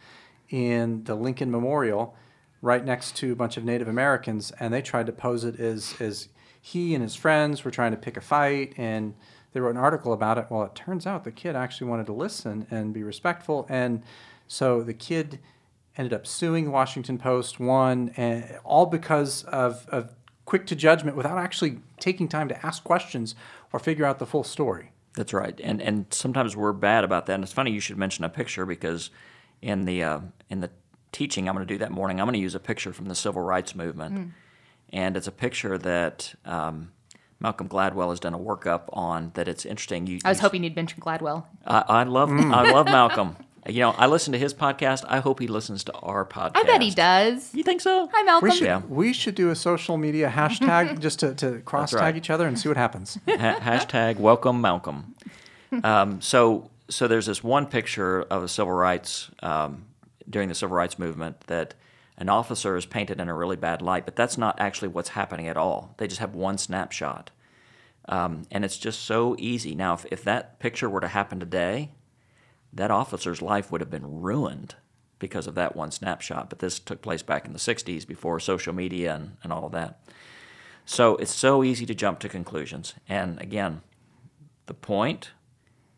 in 0.50 1.04
the 1.04 1.13
Lincoln 1.13 1.51
Memorial 1.51 2.16
right 2.61 2.83
next 2.83 3.15
to 3.17 3.31
a 3.31 3.35
bunch 3.35 3.57
of 3.57 3.63
Native 3.63 3.88
Americans, 3.88 4.51
and 4.59 4.73
they 4.73 4.81
tried 4.81 5.06
to 5.06 5.11
pose 5.11 5.44
it 5.44 5.59
as, 5.59 5.95
as 5.99 6.30
he 6.61 6.94
and 6.94 7.01
his 7.04 7.16
friends 7.16 7.63
were 7.63 7.71
trying 7.71 7.92
to 7.92 7.97
pick 7.97 8.18
a 8.18 8.21
fight, 8.21 8.73
and 8.78 9.13
they 9.54 9.59
wrote 9.59 9.71
an 9.71 9.78
article 9.78 10.13
about 10.13 10.37
it. 10.37 10.47
Well, 10.49 10.63
it 10.63 10.75
turns 10.75 11.07
out 11.07 11.23
the 11.23 11.31
kid 11.31 11.56
actually 11.56 11.89
wanted 11.89 12.06
to 12.07 12.13
listen 12.13 12.68
and 12.69 12.94
be 12.94 13.04
respectful, 13.04 13.66
and 13.69 14.04
so 14.47 14.83
the 14.83 14.94
kid 14.94 15.39
ended 15.97 16.13
up 16.13 16.25
suing 16.25 16.66
the 16.66 16.71
Washington 16.71 17.18
Post, 17.18 17.59
won, 17.59 18.11
and 18.16 18.59
all 18.63 18.85
because 18.85 19.44
of, 19.45 19.87
of 19.89 20.16
quick 20.45 20.66
to 20.68 20.75
judgment 20.75 21.16
without 21.16 21.37
actually 21.37 21.80
taking 21.99 22.28
time 22.28 22.47
to 22.47 22.66
ask 22.66 22.83
questions 22.83 23.35
or 23.71 23.80
figure 23.80 24.06
out 24.06 24.18
the 24.19 24.25
full 24.25 24.44
story. 24.44 24.92
That's 25.16 25.33
right, 25.33 25.59
and 25.63 25.81
and 25.81 26.06
sometimes 26.11 26.56
we're 26.56 26.73
bad 26.73 27.04
about 27.04 27.25
that. 27.25 27.33
And 27.33 27.44
it's 27.44 27.54
funny 27.54 27.71
you 27.71 27.80
should 27.80 27.97
mention 27.97 28.23
a 28.23 28.30
picture 28.30 28.66
because 28.66 29.09
in 29.61 29.85
the 29.85 30.04
uh, 30.04 30.19
in 30.49 30.61
the 30.61 30.69
teaching 31.11 31.47
I'm 31.47 31.56
going 31.56 31.68
to 31.68 31.73
do 31.73 31.78
that 31.80 31.92
morning, 31.92 32.19
I'm 32.19 32.25
going 32.28 32.33
to 32.33 32.39
use 32.39 32.56
a 32.56 32.59
picture 32.59 32.94
from 32.94 33.06
the 33.07 33.16
civil 33.16 33.42
rights 33.42 33.75
movement, 33.75 34.33
and 34.92 35.18
it's 35.18 35.28
a 35.28 35.31
picture 35.31 35.78
that 35.78 36.33
um, 36.45 36.92
Malcolm 37.39 37.68
Gladwell 37.69 38.09
has 38.09 38.19
done 38.19 38.33
a 38.33 38.39
workup 38.39 38.83
on. 38.94 39.31
That 39.35 39.47
it's 39.47 39.66
interesting. 39.66 40.07
You, 40.07 40.19
I 40.25 40.30
was 40.30 40.37
you- 40.39 40.42
hoping 40.44 40.63
you'd 40.63 40.75
mention 40.75 40.99
Gladwell. 41.01 41.45
I, 41.66 41.83
I 41.87 42.04
love 42.04 42.30
I 42.31 42.71
love 42.71 42.85
Malcolm. 42.85 43.35
You 43.68 43.81
know, 43.81 43.92
I 43.92 44.07
listen 44.07 44.31
to 44.31 44.39
his 44.39 44.54
podcast. 44.54 45.04
I 45.07 45.19
hope 45.19 45.39
he 45.39 45.45
listens 45.47 45.83
to 45.83 45.94
our 45.94 46.25
podcast. 46.25 46.54
I 46.56 46.63
bet 46.63 46.81
he 46.81 46.92
does. 46.92 47.54
You 47.54 47.61
think 47.61 47.81
so? 47.81 48.09
Hi, 48.13 48.23
Malcolm. 48.23 48.49
We 48.49 48.56
should, 48.56 48.66
Yeah. 48.66 48.81
we 48.87 49.13
should 49.13 49.35
do 49.35 49.49
a 49.51 49.56
social 49.56 49.97
media 49.97 50.31
hashtag 50.33 50.99
just 51.01 51.19
to, 51.19 51.35
to 51.35 51.59
cross 51.66 51.92
tag 51.92 51.99
right. 51.99 52.16
each 52.16 52.30
other 52.30 52.47
and 52.47 52.57
see 52.57 52.69
what 52.69 52.78
happens. 52.78 53.19
Ha- 53.28 53.59
hashtag 53.59 54.16
welcome 54.16 54.61
Malcolm. 54.61 55.13
Um, 55.83 56.19
so 56.21 56.71
so 56.89 57.07
there's 57.07 57.28
this 57.28 57.44
one 57.44 57.68
picture 57.68 58.21
of 58.23 58.42
a 58.44 58.47
civil 58.47 58.73
rights 58.73 59.30
um, 59.44 59.85
during 60.30 60.50
the 60.50 60.56
civil 60.56 60.76
rights 60.76 61.00
movement 61.00 61.42
that 61.48 61.74
an 62.18 62.30
officer 62.30 62.76
is 62.76 62.86
painted 62.86 63.19
in 63.19 63.30
a 63.30 63.33
really 63.33 63.56
bad 63.56 63.81
light, 63.81 64.06
but 64.06 64.16
that's 64.16 64.38
not 64.38 64.59
actually 64.59 64.90
what's 64.90 65.09
happening 65.09 65.48
at 65.48 65.57
all. 65.57 65.95
They 65.98 66.07
just 66.07 66.19
have 66.19 66.36
one 66.36 66.57
snapshot, 66.57 67.31
um, 68.07 68.44
and 68.52 68.66
it's 68.66 68.78
just 68.78 69.02
so 69.02 69.36
easy. 69.40 69.76
Now, 69.76 69.94
if, 69.94 70.06
if 70.12 70.24
that 70.24 70.59
picture 70.59 70.90
were 70.90 71.02
to 71.02 71.07
happen 71.07 71.40
today, 71.40 71.92
that 72.74 72.92
officer's 72.92 73.42
life 73.42 73.71
would 73.71 73.81
have 73.81 73.90
been 73.90 74.21
ruined 74.21 74.76
because 75.19 75.48
of 75.48 75.56
that 75.56 75.76
one 75.76 75.92
snapshot. 75.92 76.50
But 76.50 76.59
this 76.59 76.80
took 76.80 77.02
place 77.02 77.21
back 77.21 77.45
in 77.45 77.54
the 77.54 77.59
60s 77.59 78.07
before 78.07 78.40
social 78.40 78.74
media 78.74 79.16
and, 79.16 79.38
and 79.44 79.52
all 79.52 79.66
of 79.66 79.71
that. 79.74 80.00
So 80.86 81.18
it's 81.18 81.33
so 81.33 81.64
easy 81.64 81.86
to 81.86 81.94
jump 81.94 82.19
to 82.19 82.30
conclusions. 82.30 82.95
And 83.07 83.40
again, 83.42 83.81
the 84.66 84.74
point 84.74 85.31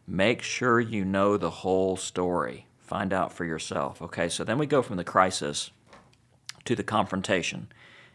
make 0.07 0.41
sure 0.41 0.79
you 0.79 1.05
know 1.05 1.37
the 1.37 1.49
whole 1.49 1.95
story. 1.95 2.67
Find 2.91 3.13
out 3.13 3.31
for 3.31 3.45
yourself. 3.45 4.01
Okay, 4.01 4.27
so 4.27 4.43
then 4.43 4.57
we 4.57 4.65
go 4.65 4.81
from 4.81 4.97
the 4.97 5.05
crisis 5.05 5.71
to 6.65 6.75
the 6.75 6.83
confrontation. 6.83 7.69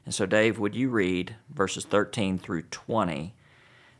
And 0.04 0.12
so, 0.12 0.26
Dave, 0.26 0.58
would 0.58 0.74
you 0.74 0.90
read 0.90 1.34
verses 1.48 1.86
13 1.86 2.36
through 2.36 2.60
20? 2.64 3.32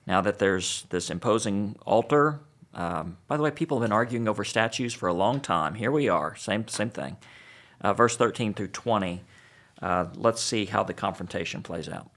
Now 0.07 0.21
that 0.21 0.39
there's 0.39 0.85
this 0.91 1.09
imposing 1.09 1.77
altar, 1.87 2.41
um, 2.75 3.17
by 3.27 3.39
the 3.39 3.43
way, 3.43 3.51
people 3.51 3.79
have 3.79 3.89
been 3.89 3.93
arguing 3.95 4.29
over 4.29 4.45
statues 4.45 4.93
for 4.93 5.09
a 5.09 5.15
long 5.15 5.41
time. 5.41 5.77
Here 5.77 5.91
we 5.91 6.11
are, 6.11 6.37
same 6.37 6.69
same 6.69 6.91
thing. 6.91 7.17
Uh, 7.81 7.95
verse 7.95 8.19
13 8.19 8.53
through 8.53 8.69
20. 8.69 9.23
Uh, 9.81 10.09
let's 10.15 10.43
see 10.43 10.67
how 10.67 10.83
the 10.83 10.93
confrontation 10.93 11.63
plays 11.63 11.89
out. 11.89 12.11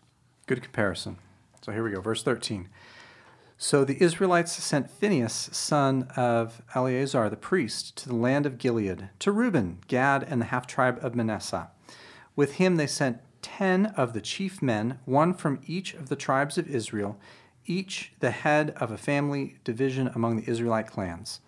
Good 0.48 0.62
comparison. 0.62 1.16
So 1.62 1.72
here 1.72 1.86
we 1.86 1.92
go, 1.92 2.02
verse 2.02 2.24
13. 2.24 2.68
So 3.62 3.84
the 3.84 4.02
Israelites 4.02 4.54
sent 4.54 4.90
Phinehas, 4.90 5.50
son 5.52 6.04
of 6.16 6.62
Eleazar 6.74 7.30
the 7.30 7.36
priest, 7.36 7.98
to 7.98 8.08
the 8.08 8.16
land 8.16 8.46
of 8.46 8.58
Gilead, 8.58 9.10
to 9.20 9.34
Reuben, 9.34 9.80
Gad, 9.90 10.24
and 10.24 10.40
the 10.40 10.46
half 10.46 10.66
tribe 10.66 10.98
of 11.02 11.14
Manasseh. 11.14 11.70
With 12.38 12.54
him 12.54 12.78
they 12.78 12.88
sent 12.88 13.20
ten 13.42 13.88
of 13.98 14.14
the 14.14 14.22
chief 14.22 14.62
men, 14.62 15.00
one 15.04 15.34
from 15.34 15.60
each 15.68 15.94
of 15.94 16.08
the 16.08 16.16
tribes 16.16 16.58
of 16.58 16.70
Israel, 16.70 17.20
each 17.66 18.14
the 18.22 18.32
head 18.32 18.70
of 18.78 18.92
a 18.92 18.98
family 18.98 19.58
division 19.66 20.10
among 20.16 20.38
the 20.38 20.50
Israelite 20.50 20.88
clans. 20.88 21.42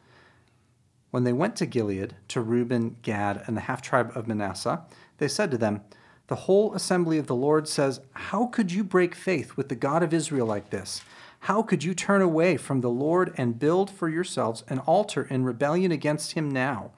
When 1.11 1.23
they 1.23 1.31
went 1.31 1.55
to 1.55 1.65
Gilead, 1.65 2.17
to 2.27 2.41
Reuben, 2.41 2.97
Gad, 3.03 3.41
and 3.47 3.55
the 3.55 3.61
half 3.61 3.81
tribe 3.81 4.11
of 4.15 4.27
Manasseh, 4.27 4.83
they 5.17 5.29
said 5.29 5.49
to 5.51 5.57
them, 5.57 5.79
The 6.27 6.35
whole 6.35 6.73
assembly 6.73 7.19
of 7.19 7.27
the 7.27 7.35
Lord 7.35 7.69
says, 7.69 8.01
How 8.11 8.47
could 8.47 8.73
you 8.73 8.83
break 8.83 9.15
faith 9.15 9.55
with 9.55 9.69
the 9.69 9.75
God 9.75 10.03
of 10.03 10.13
Israel 10.13 10.45
like 10.45 10.71
this? 10.71 11.01
How 11.45 11.63
could 11.63 11.83
you 11.83 11.95
turn 11.95 12.21
away 12.21 12.55
from 12.55 12.81
the 12.81 12.89
Lord 12.89 13.33
and 13.35 13.57
build 13.57 13.89
for 13.89 14.07
yourselves 14.07 14.63
an 14.67 14.77
altar 14.79 15.23
in 15.23 15.43
rebellion 15.43 15.91
against 15.91 16.33
him 16.33 16.51
now? 16.51 16.91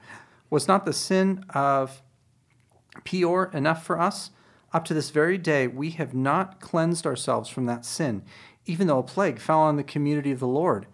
Was 0.50 0.68
not 0.68 0.84
the 0.84 0.92
sin 0.92 1.46
of 1.54 2.02
Peor 3.04 3.50
enough 3.54 3.86
for 3.86 3.98
us? 3.98 4.32
Up 4.70 4.84
to 4.84 4.92
this 4.92 5.08
very 5.08 5.38
day, 5.38 5.66
we 5.66 5.90
have 5.92 6.12
not 6.12 6.60
cleansed 6.60 7.06
ourselves 7.06 7.48
from 7.48 7.64
that 7.66 7.86
sin, 7.86 8.22
even 8.66 8.86
though 8.86 8.98
a 8.98 9.02
plague 9.02 9.38
fell 9.38 9.60
on 9.60 9.76
the 9.76 9.82
community 9.82 10.30
of 10.30 10.40
the 10.40 10.46
Lord. 10.46 10.88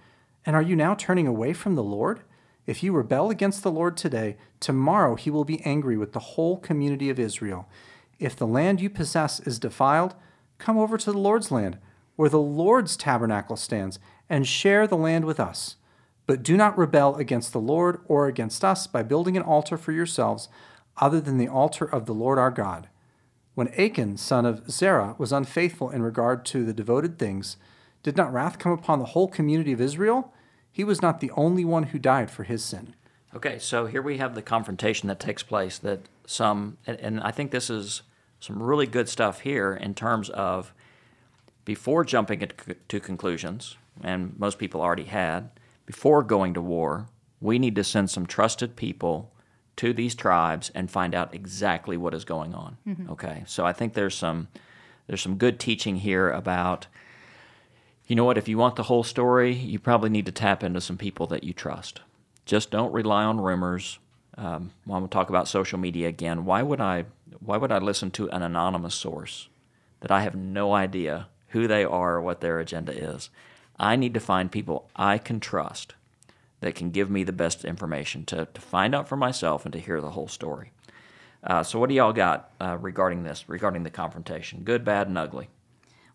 And 0.46 0.54
are 0.54 0.62
you 0.62 0.76
now 0.76 0.94
turning 0.94 1.26
away 1.26 1.52
from 1.52 1.74
the 1.74 1.82
Lord? 1.82 2.20
If 2.66 2.84
you 2.84 2.92
rebel 2.92 3.30
against 3.30 3.64
the 3.64 3.72
Lord 3.72 3.96
today, 3.96 4.36
tomorrow 4.60 5.16
he 5.16 5.28
will 5.28 5.44
be 5.44 5.60
angry 5.62 5.96
with 5.96 6.12
the 6.12 6.20
whole 6.20 6.56
community 6.56 7.10
of 7.10 7.18
Israel. 7.18 7.68
If 8.20 8.36
the 8.36 8.46
land 8.46 8.80
you 8.80 8.88
possess 8.88 9.40
is 9.40 9.58
defiled, 9.58 10.14
come 10.58 10.78
over 10.78 10.96
to 10.96 11.10
the 11.10 11.18
Lord's 11.18 11.50
land, 11.50 11.78
where 12.20 12.28
the 12.28 12.38
Lord's 12.38 12.98
tabernacle 12.98 13.56
stands, 13.56 13.98
and 14.28 14.46
share 14.46 14.86
the 14.86 14.94
land 14.94 15.24
with 15.24 15.40
us. 15.40 15.76
But 16.26 16.42
do 16.42 16.54
not 16.54 16.76
rebel 16.76 17.16
against 17.16 17.54
the 17.54 17.58
Lord 17.58 18.02
or 18.04 18.26
against 18.26 18.62
us 18.62 18.86
by 18.86 19.02
building 19.02 19.38
an 19.38 19.42
altar 19.42 19.78
for 19.78 19.92
yourselves, 19.92 20.50
other 20.98 21.18
than 21.18 21.38
the 21.38 21.48
altar 21.48 21.86
of 21.86 22.04
the 22.04 22.12
Lord 22.12 22.38
our 22.38 22.50
God. 22.50 22.90
When 23.54 23.68
Achan, 23.68 24.18
son 24.18 24.44
of 24.44 24.70
Zerah, 24.70 25.14
was 25.16 25.32
unfaithful 25.32 25.88
in 25.88 26.02
regard 26.02 26.44
to 26.44 26.62
the 26.62 26.74
devoted 26.74 27.18
things, 27.18 27.56
did 28.02 28.18
not 28.18 28.34
wrath 28.34 28.58
come 28.58 28.72
upon 28.72 28.98
the 28.98 29.06
whole 29.06 29.26
community 29.26 29.72
of 29.72 29.80
Israel? 29.80 30.30
He 30.70 30.84
was 30.84 31.00
not 31.00 31.20
the 31.20 31.30
only 31.30 31.64
one 31.64 31.84
who 31.84 31.98
died 31.98 32.30
for 32.30 32.44
his 32.44 32.62
sin. 32.62 32.96
Okay, 33.34 33.58
so 33.58 33.86
here 33.86 34.02
we 34.02 34.18
have 34.18 34.34
the 34.34 34.42
confrontation 34.42 35.08
that 35.08 35.20
takes 35.20 35.42
place 35.42 35.78
that 35.78 36.00
some, 36.26 36.76
and, 36.86 37.18
I 37.22 37.30
think 37.30 37.50
this 37.50 37.70
is 37.70 38.02
some 38.40 38.62
really 38.62 38.86
good 38.86 39.08
stuff 39.08 39.40
here 39.40 39.72
in 39.72 39.94
terms 39.94 40.28
of 40.28 40.74
before 41.64 42.04
jumping 42.04 42.48
to 42.88 43.00
conclusions, 43.00 43.76
and 44.02 44.38
most 44.38 44.58
people 44.58 44.80
already 44.80 45.04
had, 45.04 45.50
before 45.86 46.22
going 46.22 46.54
to 46.54 46.60
war, 46.60 47.08
we 47.40 47.58
need 47.58 47.74
to 47.74 47.84
send 47.84 48.10
some 48.10 48.26
trusted 48.26 48.76
people 48.76 49.32
to 49.76 49.92
these 49.92 50.14
tribes 50.14 50.70
and 50.74 50.90
find 50.90 51.14
out 51.14 51.34
exactly 51.34 51.96
what 51.96 52.14
is 52.14 52.24
going 52.24 52.54
on. 52.54 52.76
Mm-hmm. 52.86 53.10
Okay, 53.12 53.44
so 53.46 53.64
I 53.64 53.72
think 53.72 53.94
there's 53.94 54.14
some 54.14 54.48
there's 55.06 55.22
some 55.22 55.36
good 55.36 55.58
teaching 55.58 55.96
here 55.96 56.30
about. 56.30 56.86
You 58.06 58.16
know 58.16 58.24
what? 58.24 58.38
If 58.38 58.48
you 58.48 58.58
want 58.58 58.74
the 58.74 58.82
whole 58.84 59.04
story, 59.04 59.52
you 59.54 59.78
probably 59.78 60.10
need 60.10 60.26
to 60.26 60.32
tap 60.32 60.64
into 60.64 60.80
some 60.80 60.98
people 60.98 61.28
that 61.28 61.44
you 61.44 61.52
trust. 61.52 62.00
Just 62.44 62.70
don't 62.72 62.92
rely 62.92 63.22
on 63.24 63.40
rumors. 63.40 64.00
Um, 64.36 64.72
when 64.84 65.02
we 65.02 65.08
talk 65.08 65.28
about 65.28 65.46
social 65.46 65.78
media 65.78 66.08
again, 66.08 66.44
why 66.44 66.62
would 66.62 66.80
I? 66.80 67.04
Why 67.38 67.56
would 67.56 67.72
I 67.72 67.78
listen 67.78 68.10
to 68.12 68.28
an 68.30 68.42
anonymous 68.42 68.94
source 68.94 69.48
that 70.00 70.10
I 70.10 70.22
have 70.22 70.34
no 70.34 70.74
idea 70.74 71.28
who 71.50 71.66
they 71.66 71.84
are 71.84 72.16
or 72.16 72.22
what 72.22 72.40
their 72.40 72.58
agenda 72.58 72.92
is? 72.92 73.30
I 73.78 73.96
need 73.96 74.14
to 74.14 74.20
find 74.20 74.52
people 74.52 74.90
I 74.94 75.18
can 75.18 75.40
trust 75.40 75.94
that 76.60 76.74
can 76.74 76.90
give 76.90 77.10
me 77.10 77.24
the 77.24 77.32
best 77.32 77.64
information 77.64 78.24
to, 78.26 78.46
to 78.52 78.60
find 78.60 78.94
out 78.94 79.08
for 79.08 79.16
myself 79.16 79.64
and 79.64 79.72
to 79.72 79.80
hear 79.80 80.00
the 80.00 80.10
whole 80.10 80.28
story. 80.28 80.72
Uh, 81.42 81.62
so, 81.62 81.78
what 81.78 81.88
do 81.88 81.94
y'all 81.94 82.12
got 82.12 82.50
uh, 82.60 82.76
regarding 82.78 83.22
this, 83.22 83.48
regarding 83.48 83.82
the 83.82 83.90
confrontation? 83.90 84.62
Good, 84.62 84.84
bad, 84.84 85.08
and 85.08 85.16
ugly. 85.16 85.48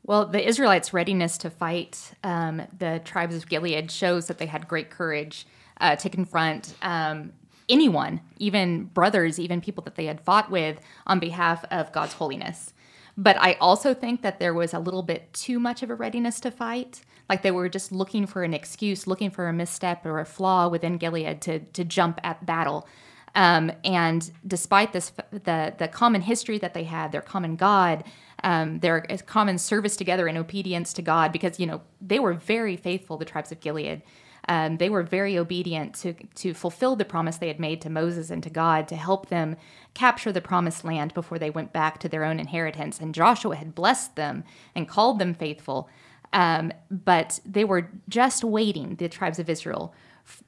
Well, 0.03 0.27
the 0.27 0.47
Israelites' 0.47 0.93
readiness 0.93 1.35
to 1.39 1.49
fight 1.49 2.11
um, 2.23 2.61
the 2.77 3.01
tribes 3.03 3.35
of 3.35 3.49
Gilead 3.49 3.89
shows 3.89 4.27
that 4.27 4.37
they 4.37 4.45
had 4.45 4.67
great 4.67 4.91
courage 4.91 5.47
uh, 5.81 5.95
to 5.95 6.09
confront 6.11 6.75
um, 6.83 7.33
anyone, 7.67 8.21
even 8.37 8.83
brothers, 8.85 9.39
even 9.39 9.61
people 9.61 9.83
that 9.83 9.95
they 9.95 10.05
had 10.05 10.21
fought 10.21 10.51
with 10.51 10.79
on 11.07 11.19
behalf 11.19 11.65
of 11.71 11.91
God's 11.91 12.13
holiness. 12.13 12.71
But 13.17 13.37
I 13.39 13.53
also 13.53 13.93
think 13.93 14.21
that 14.21 14.39
there 14.39 14.53
was 14.53 14.73
a 14.73 14.79
little 14.79 15.03
bit 15.03 15.31
too 15.33 15.59
much 15.59 15.83
of 15.83 15.89
a 15.89 15.95
readiness 15.95 16.39
to 16.41 16.51
fight. 16.51 17.01
Like 17.29 17.41
they 17.41 17.51
were 17.51 17.69
just 17.69 17.91
looking 17.91 18.27
for 18.27 18.43
an 18.43 18.53
excuse, 18.53 19.07
looking 19.07 19.31
for 19.31 19.47
a 19.47 19.53
misstep 19.53 20.05
or 20.05 20.19
a 20.19 20.25
flaw 20.25 20.67
within 20.67 20.97
Gilead 20.97 21.41
to, 21.41 21.59
to 21.59 21.83
jump 21.83 22.19
at 22.23 22.45
battle. 22.45 22.87
Um, 23.33 23.71
and 23.83 24.31
despite 24.45 24.93
this, 24.93 25.11
the, 25.31 25.73
the 25.77 25.87
common 25.87 26.21
history 26.21 26.57
that 26.59 26.73
they 26.73 26.83
had, 26.83 27.11
their 27.11 27.21
common 27.21 27.55
God, 27.55 28.03
um, 28.43 28.79
their 28.79 29.01
common 29.25 29.57
service 29.57 29.97
together 29.97 30.27
in 30.27 30.37
obedience 30.37 30.93
to 30.93 31.01
God, 31.01 31.31
because, 31.31 31.59
you 31.59 31.65
know, 31.65 31.81
they 31.99 32.19
were 32.19 32.33
very 32.33 32.77
faithful, 32.77 33.17
the 33.17 33.25
tribes 33.25 33.51
of 33.51 33.59
Gilead. 33.59 34.01
Um, 34.47 34.77
they 34.77 34.89
were 34.89 35.03
very 35.03 35.37
obedient 35.37 35.95
to, 35.95 36.13
to 36.13 36.53
fulfill 36.53 36.95
the 36.95 37.05
promise 37.05 37.37
they 37.37 37.47
had 37.47 37.59
made 37.59 37.81
to 37.81 37.89
Moses 37.89 38.29
and 38.29 38.43
to 38.43 38.49
God 38.49 38.87
to 38.89 38.95
help 38.95 39.29
them 39.29 39.55
capture 39.93 40.31
the 40.31 40.41
promised 40.41 40.83
land 40.83 41.13
before 41.13 41.39
they 41.39 41.49
went 41.49 41.73
back 41.73 41.99
to 41.99 42.09
their 42.09 42.23
own 42.23 42.39
inheritance. 42.39 42.99
And 42.99 43.15
Joshua 43.15 43.55
had 43.55 43.73
blessed 43.73 44.15
them 44.15 44.43
and 44.75 44.87
called 44.87 45.19
them 45.19 45.33
faithful. 45.33 45.89
Um, 46.31 46.71
but 46.91 47.39
they 47.45 47.63
were 47.63 47.89
just 48.07 48.43
waiting, 48.43 48.95
the 48.95 49.09
tribes 49.09 49.39
of 49.39 49.49
Israel, 49.49 49.93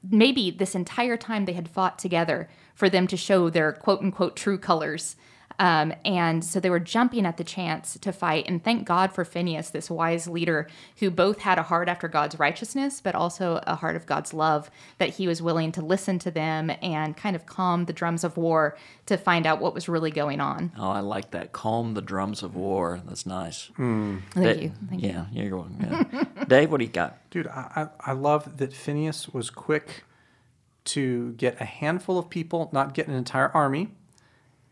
maybe 0.08 0.50
this 0.50 0.74
entire 0.74 1.16
time 1.16 1.44
they 1.44 1.52
had 1.52 1.68
fought 1.68 1.98
together 1.98 2.48
for 2.74 2.88
them 2.88 3.06
to 3.06 3.16
show 3.16 3.50
their 3.50 3.72
quote 3.72 4.00
unquote 4.00 4.36
true 4.36 4.58
colors 4.58 5.16
um, 5.58 5.92
and 6.04 6.44
so 6.44 6.60
they 6.60 6.70
were 6.70 6.78
jumping 6.78 7.26
at 7.26 7.36
the 7.36 7.44
chance 7.44 7.98
to 7.98 8.12
fight. 8.12 8.44
And 8.46 8.62
thank 8.62 8.86
God 8.86 9.12
for 9.12 9.24
Phineas, 9.24 9.70
this 9.70 9.90
wise 9.90 10.28
leader 10.28 10.68
who 10.98 11.10
both 11.10 11.40
had 11.40 11.58
a 11.58 11.64
heart 11.64 11.88
after 11.88 12.06
God's 12.06 12.38
righteousness, 12.38 13.00
but 13.00 13.14
also 13.14 13.60
a 13.66 13.74
heart 13.74 13.96
of 13.96 14.06
God's 14.06 14.32
love, 14.32 14.70
that 14.98 15.10
he 15.10 15.26
was 15.26 15.42
willing 15.42 15.72
to 15.72 15.82
listen 15.82 16.18
to 16.20 16.30
them 16.30 16.70
and 16.80 17.16
kind 17.16 17.34
of 17.34 17.46
calm 17.46 17.86
the 17.86 17.92
drums 17.92 18.22
of 18.22 18.36
war 18.36 18.76
to 19.06 19.16
find 19.16 19.46
out 19.46 19.60
what 19.60 19.74
was 19.74 19.88
really 19.88 20.12
going 20.12 20.40
on. 20.40 20.70
Oh, 20.78 20.90
I 20.90 21.00
like 21.00 21.32
that. 21.32 21.52
Calm 21.52 21.94
the 21.94 22.02
drums 22.02 22.42
of 22.42 22.54
war. 22.54 23.00
That's 23.06 23.26
nice. 23.26 23.70
Mm. 23.78 24.22
Thank 24.30 24.62
you. 24.62 24.72
Thank 24.88 25.02
yeah, 25.02 25.26
you. 25.32 25.42
you're 25.42 25.56
welcome. 25.56 25.76
Yeah. 26.12 26.44
Dave, 26.48 26.70
what 26.70 26.78
do 26.78 26.84
you 26.84 26.92
got? 26.92 27.18
Dude, 27.30 27.48
I, 27.48 27.88
I 28.00 28.12
love 28.12 28.58
that 28.58 28.72
Phineas 28.72 29.28
was 29.28 29.50
quick 29.50 30.04
to 30.84 31.32
get 31.32 31.60
a 31.60 31.64
handful 31.64 32.18
of 32.18 32.30
people, 32.30 32.70
not 32.72 32.94
get 32.94 33.08
an 33.08 33.14
entire 33.14 33.50
army, 33.50 33.90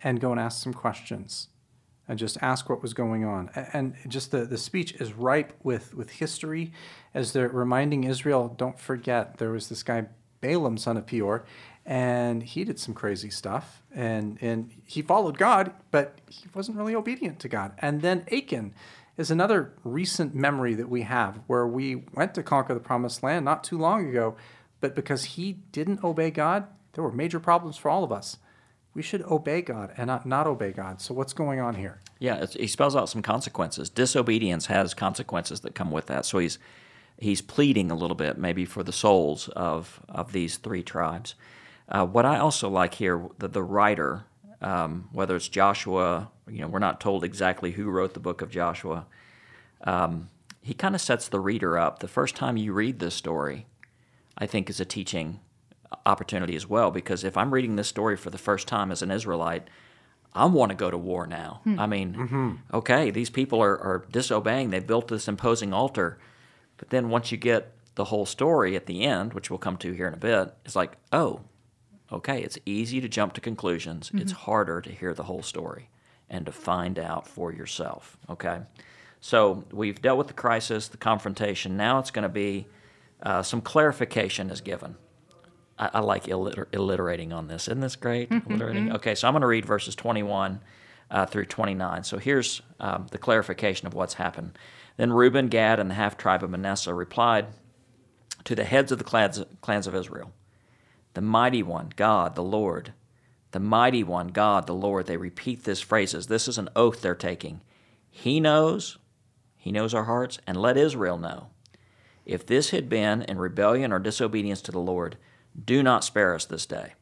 and 0.02 0.20
go 0.20 0.30
and 0.30 0.40
ask 0.40 0.62
some 0.62 0.74
questions 0.74 1.48
and 2.08 2.18
just 2.18 2.38
ask 2.40 2.68
what 2.68 2.82
was 2.82 2.94
going 2.94 3.24
on. 3.24 3.50
And 3.72 3.94
just 4.06 4.30
the, 4.30 4.44
the 4.44 4.58
speech 4.58 4.94
is 4.94 5.12
ripe 5.12 5.52
with, 5.62 5.94
with 5.94 6.10
history 6.10 6.72
as 7.14 7.32
they're 7.32 7.48
reminding 7.48 8.04
Israel, 8.04 8.54
don't 8.56 8.78
forget, 8.78 9.38
there 9.38 9.50
was 9.50 9.68
this 9.68 9.82
guy, 9.82 10.06
Balaam, 10.40 10.78
son 10.78 10.96
of 10.96 11.06
Peor, 11.06 11.44
and 11.84 12.42
he 12.42 12.64
did 12.64 12.78
some 12.78 12.94
crazy 12.94 13.30
stuff. 13.30 13.82
And, 13.94 14.38
and 14.40 14.70
he 14.84 15.02
followed 15.02 15.38
God, 15.38 15.72
but 15.90 16.18
he 16.28 16.46
wasn't 16.54 16.76
really 16.76 16.94
obedient 16.94 17.40
to 17.40 17.48
God. 17.48 17.72
And 17.78 18.02
then 18.02 18.24
Achan 18.30 18.74
is 19.16 19.30
another 19.30 19.72
recent 19.82 20.34
memory 20.34 20.74
that 20.74 20.88
we 20.88 21.02
have 21.02 21.40
where 21.46 21.66
we 21.66 22.04
went 22.14 22.34
to 22.34 22.42
conquer 22.42 22.74
the 22.74 22.80
promised 22.80 23.22
land 23.22 23.44
not 23.44 23.64
too 23.64 23.78
long 23.78 24.08
ago, 24.08 24.36
but 24.80 24.94
because 24.94 25.24
he 25.24 25.54
didn't 25.72 26.04
obey 26.04 26.30
God, 26.30 26.66
there 26.92 27.02
were 27.02 27.12
major 27.12 27.40
problems 27.40 27.76
for 27.76 27.90
all 27.90 28.04
of 28.04 28.12
us 28.12 28.36
we 28.96 29.02
should 29.02 29.22
obey 29.24 29.60
God 29.60 29.92
and 29.98 30.06
not, 30.06 30.24
not 30.24 30.46
obey 30.46 30.72
God. 30.72 31.02
So 31.02 31.12
what's 31.12 31.34
going 31.34 31.60
on 31.60 31.74
here? 31.74 32.00
Yeah, 32.18 32.46
he 32.46 32.66
spells 32.66 32.96
out 32.96 33.10
some 33.10 33.20
consequences. 33.20 33.90
Disobedience 33.90 34.66
has 34.66 34.94
consequences 34.94 35.60
that 35.60 35.74
come 35.74 35.90
with 35.90 36.06
that. 36.06 36.24
So 36.24 36.38
he's 36.38 36.58
he's 37.18 37.42
pleading 37.42 37.90
a 37.90 37.94
little 37.94 38.16
bit, 38.16 38.38
maybe 38.38 38.64
for 38.64 38.82
the 38.82 38.92
souls 38.92 39.48
of 39.48 40.00
of 40.08 40.32
these 40.32 40.56
three 40.56 40.82
tribes. 40.82 41.34
Uh, 41.90 42.06
what 42.06 42.24
I 42.24 42.38
also 42.38 42.70
like 42.70 42.94
here, 42.94 43.22
the, 43.38 43.48
the 43.48 43.62
writer, 43.62 44.24
um, 44.62 45.10
whether 45.12 45.36
it's 45.36 45.48
Joshua, 45.48 46.30
you 46.48 46.62
know, 46.62 46.68
we're 46.68 46.78
not 46.78 46.98
told 46.98 47.22
exactly 47.22 47.72
who 47.72 47.90
wrote 47.90 48.14
the 48.14 48.20
book 48.20 48.40
of 48.40 48.50
Joshua. 48.50 49.06
Um, 49.84 50.30
he 50.62 50.72
kind 50.72 50.94
of 50.94 51.02
sets 51.02 51.28
the 51.28 51.38
reader 51.38 51.78
up. 51.78 51.98
The 51.98 52.08
first 52.08 52.34
time 52.34 52.56
you 52.56 52.72
read 52.72 52.98
this 52.98 53.14
story, 53.14 53.66
I 54.38 54.46
think, 54.46 54.70
is 54.70 54.80
a 54.80 54.86
teaching 54.86 55.40
opportunity 56.04 56.56
as 56.56 56.68
well 56.68 56.90
because 56.90 57.24
if 57.24 57.36
I'm 57.36 57.52
reading 57.52 57.76
this 57.76 57.88
story 57.88 58.16
for 58.16 58.30
the 58.30 58.38
first 58.38 58.68
time 58.68 58.90
as 58.90 59.02
an 59.02 59.10
Israelite, 59.10 59.68
I 60.34 60.44
want 60.46 60.70
to 60.70 60.76
go 60.76 60.90
to 60.90 60.98
war 60.98 61.26
now. 61.26 61.60
Hmm. 61.64 61.80
I 61.80 61.86
mean, 61.86 62.14
mm-hmm. 62.14 62.52
okay, 62.74 63.10
these 63.10 63.30
people 63.30 63.62
are, 63.62 63.78
are 63.78 64.06
disobeying. 64.10 64.70
They 64.70 64.80
built 64.80 65.08
this 65.08 65.28
imposing 65.28 65.72
altar. 65.72 66.18
But 66.76 66.90
then 66.90 67.08
once 67.08 67.32
you 67.32 67.38
get 67.38 67.72
the 67.94 68.04
whole 68.04 68.26
story 68.26 68.76
at 68.76 68.86
the 68.86 69.02
end, 69.02 69.32
which 69.32 69.50
we'll 69.50 69.58
come 69.58 69.78
to 69.78 69.92
here 69.92 70.06
in 70.06 70.14
a 70.14 70.18
bit, 70.18 70.54
it's 70.64 70.76
like, 70.76 70.98
oh, 71.12 71.40
okay, 72.12 72.42
it's 72.42 72.58
easy 72.66 73.00
to 73.00 73.08
jump 73.08 73.32
to 73.34 73.40
conclusions. 73.40 74.10
It's 74.12 74.32
mm-hmm. 74.32 74.42
harder 74.42 74.80
to 74.82 74.90
hear 74.90 75.14
the 75.14 75.24
whole 75.24 75.42
story 75.42 75.88
and 76.28 76.44
to 76.44 76.52
find 76.52 76.98
out 76.98 77.26
for 77.26 77.52
yourself. 77.52 78.18
Okay? 78.28 78.60
So 79.20 79.64
we've 79.72 80.00
dealt 80.00 80.18
with 80.18 80.26
the 80.26 80.34
crisis, 80.34 80.88
the 80.88 80.98
confrontation. 80.98 81.76
Now 81.76 81.98
it's 81.98 82.10
going 82.10 82.24
to 82.24 82.28
be 82.28 82.66
uh, 83.22 83.42
some 83.42 83.60
clarification 83.60 84.50
is 84.50 84.60
given. 84.60 84.96
I, 85.78 85.90
I 85.94 86.00
like 86.00 86.24
illiter- 86.24 86.72
alliterating 86.74 87.32
on 87.32 87.48
this. 87.48 87.68
Isn't 87.68 87.80
this 87.80 87.96
great? 87.96 88.30
alliterating. 88.30 88.92
Okay, 88.92 89.14
so 89.14 89.28
I'm 89.28 89.34
going 89.34 89.42
to 89.42 89.46
read 89.46 89.64
verses 89.64 89.94
21 89.94 90.60
uh, 91.10 91.26
through 91.26 91.46
29. 91.46 92.04
So 92.04 92.18
here's 92.18 92.62
um, 92.80 93.06
the 93.10 93.18
clarification 93.18 93.86
of 93.86 93.94
what's 93.94 94.14
happened. 94.14 94.58
Then 94.96 95.12
Reuben, 95.12 95.48
Gad, 95.48 95.78
and 95.78 95.90
the 95.90 95.94
half 95.94 96.16
tribe 96.16 96.42
of 96.42 96.50
Manasseh 96.50 96.94
replied 96.94 97.46
to 98.44 98.54
the 98.54 98.64
heads 98.64 98.92
of 98.92 98.98
the 98.98 99.04
clans, 99.04 99.42
clans 99.60 99.86
of 99.86 99.94
Israel 99.94 100.32
The 101.14 101.20
mighty 101.20 101.62
one, 101.62 101.92
God, 101.96 102.34
the 102.34 102.42
Lord. 102.42 102.92
The 103.52 103.60
mighty 103.60 104.02
one, 104.02 104.28
God, 104.28 104.66
the 104.66 104.74
Lord. 104.74 105.06
They 105.06 105.16
repeat 105.16 105.64
this 105.64 105.80
phrases. 105.80 106.26
This 106.26 106.48
is 106.48 106.58
an 106.58 106.68
oath 106.74 107.00
they're 107.00 107.14
taking. 107.14 107.60
He 108.10 108.40
knows, 108.40 108.98
He 109.56 109.70
knows 109.70 109.94
our 109.94 110.04
hearts, 110.04 110.38
and 110.46 110.56
let 110.56 110.76
Israel 110.76 111.18
know. 111.18 111.48
If 112.24 112.44
this 112.44 112.70
had 112.70 112.88
been 112.88 113.22
in 113.22 113.38
rebellion 113.38 113.92
or 113.92 113.98
disobedience 113.98 114.60
to 114.62 114.72
the 114.72 114.80
Lord, 114.80 115.16
do 115.64 115.82
not 115.82 116.04
spare 116.04 116.34
us 116.34 116.44
this 116.44 116.66
day. 116.66 116.94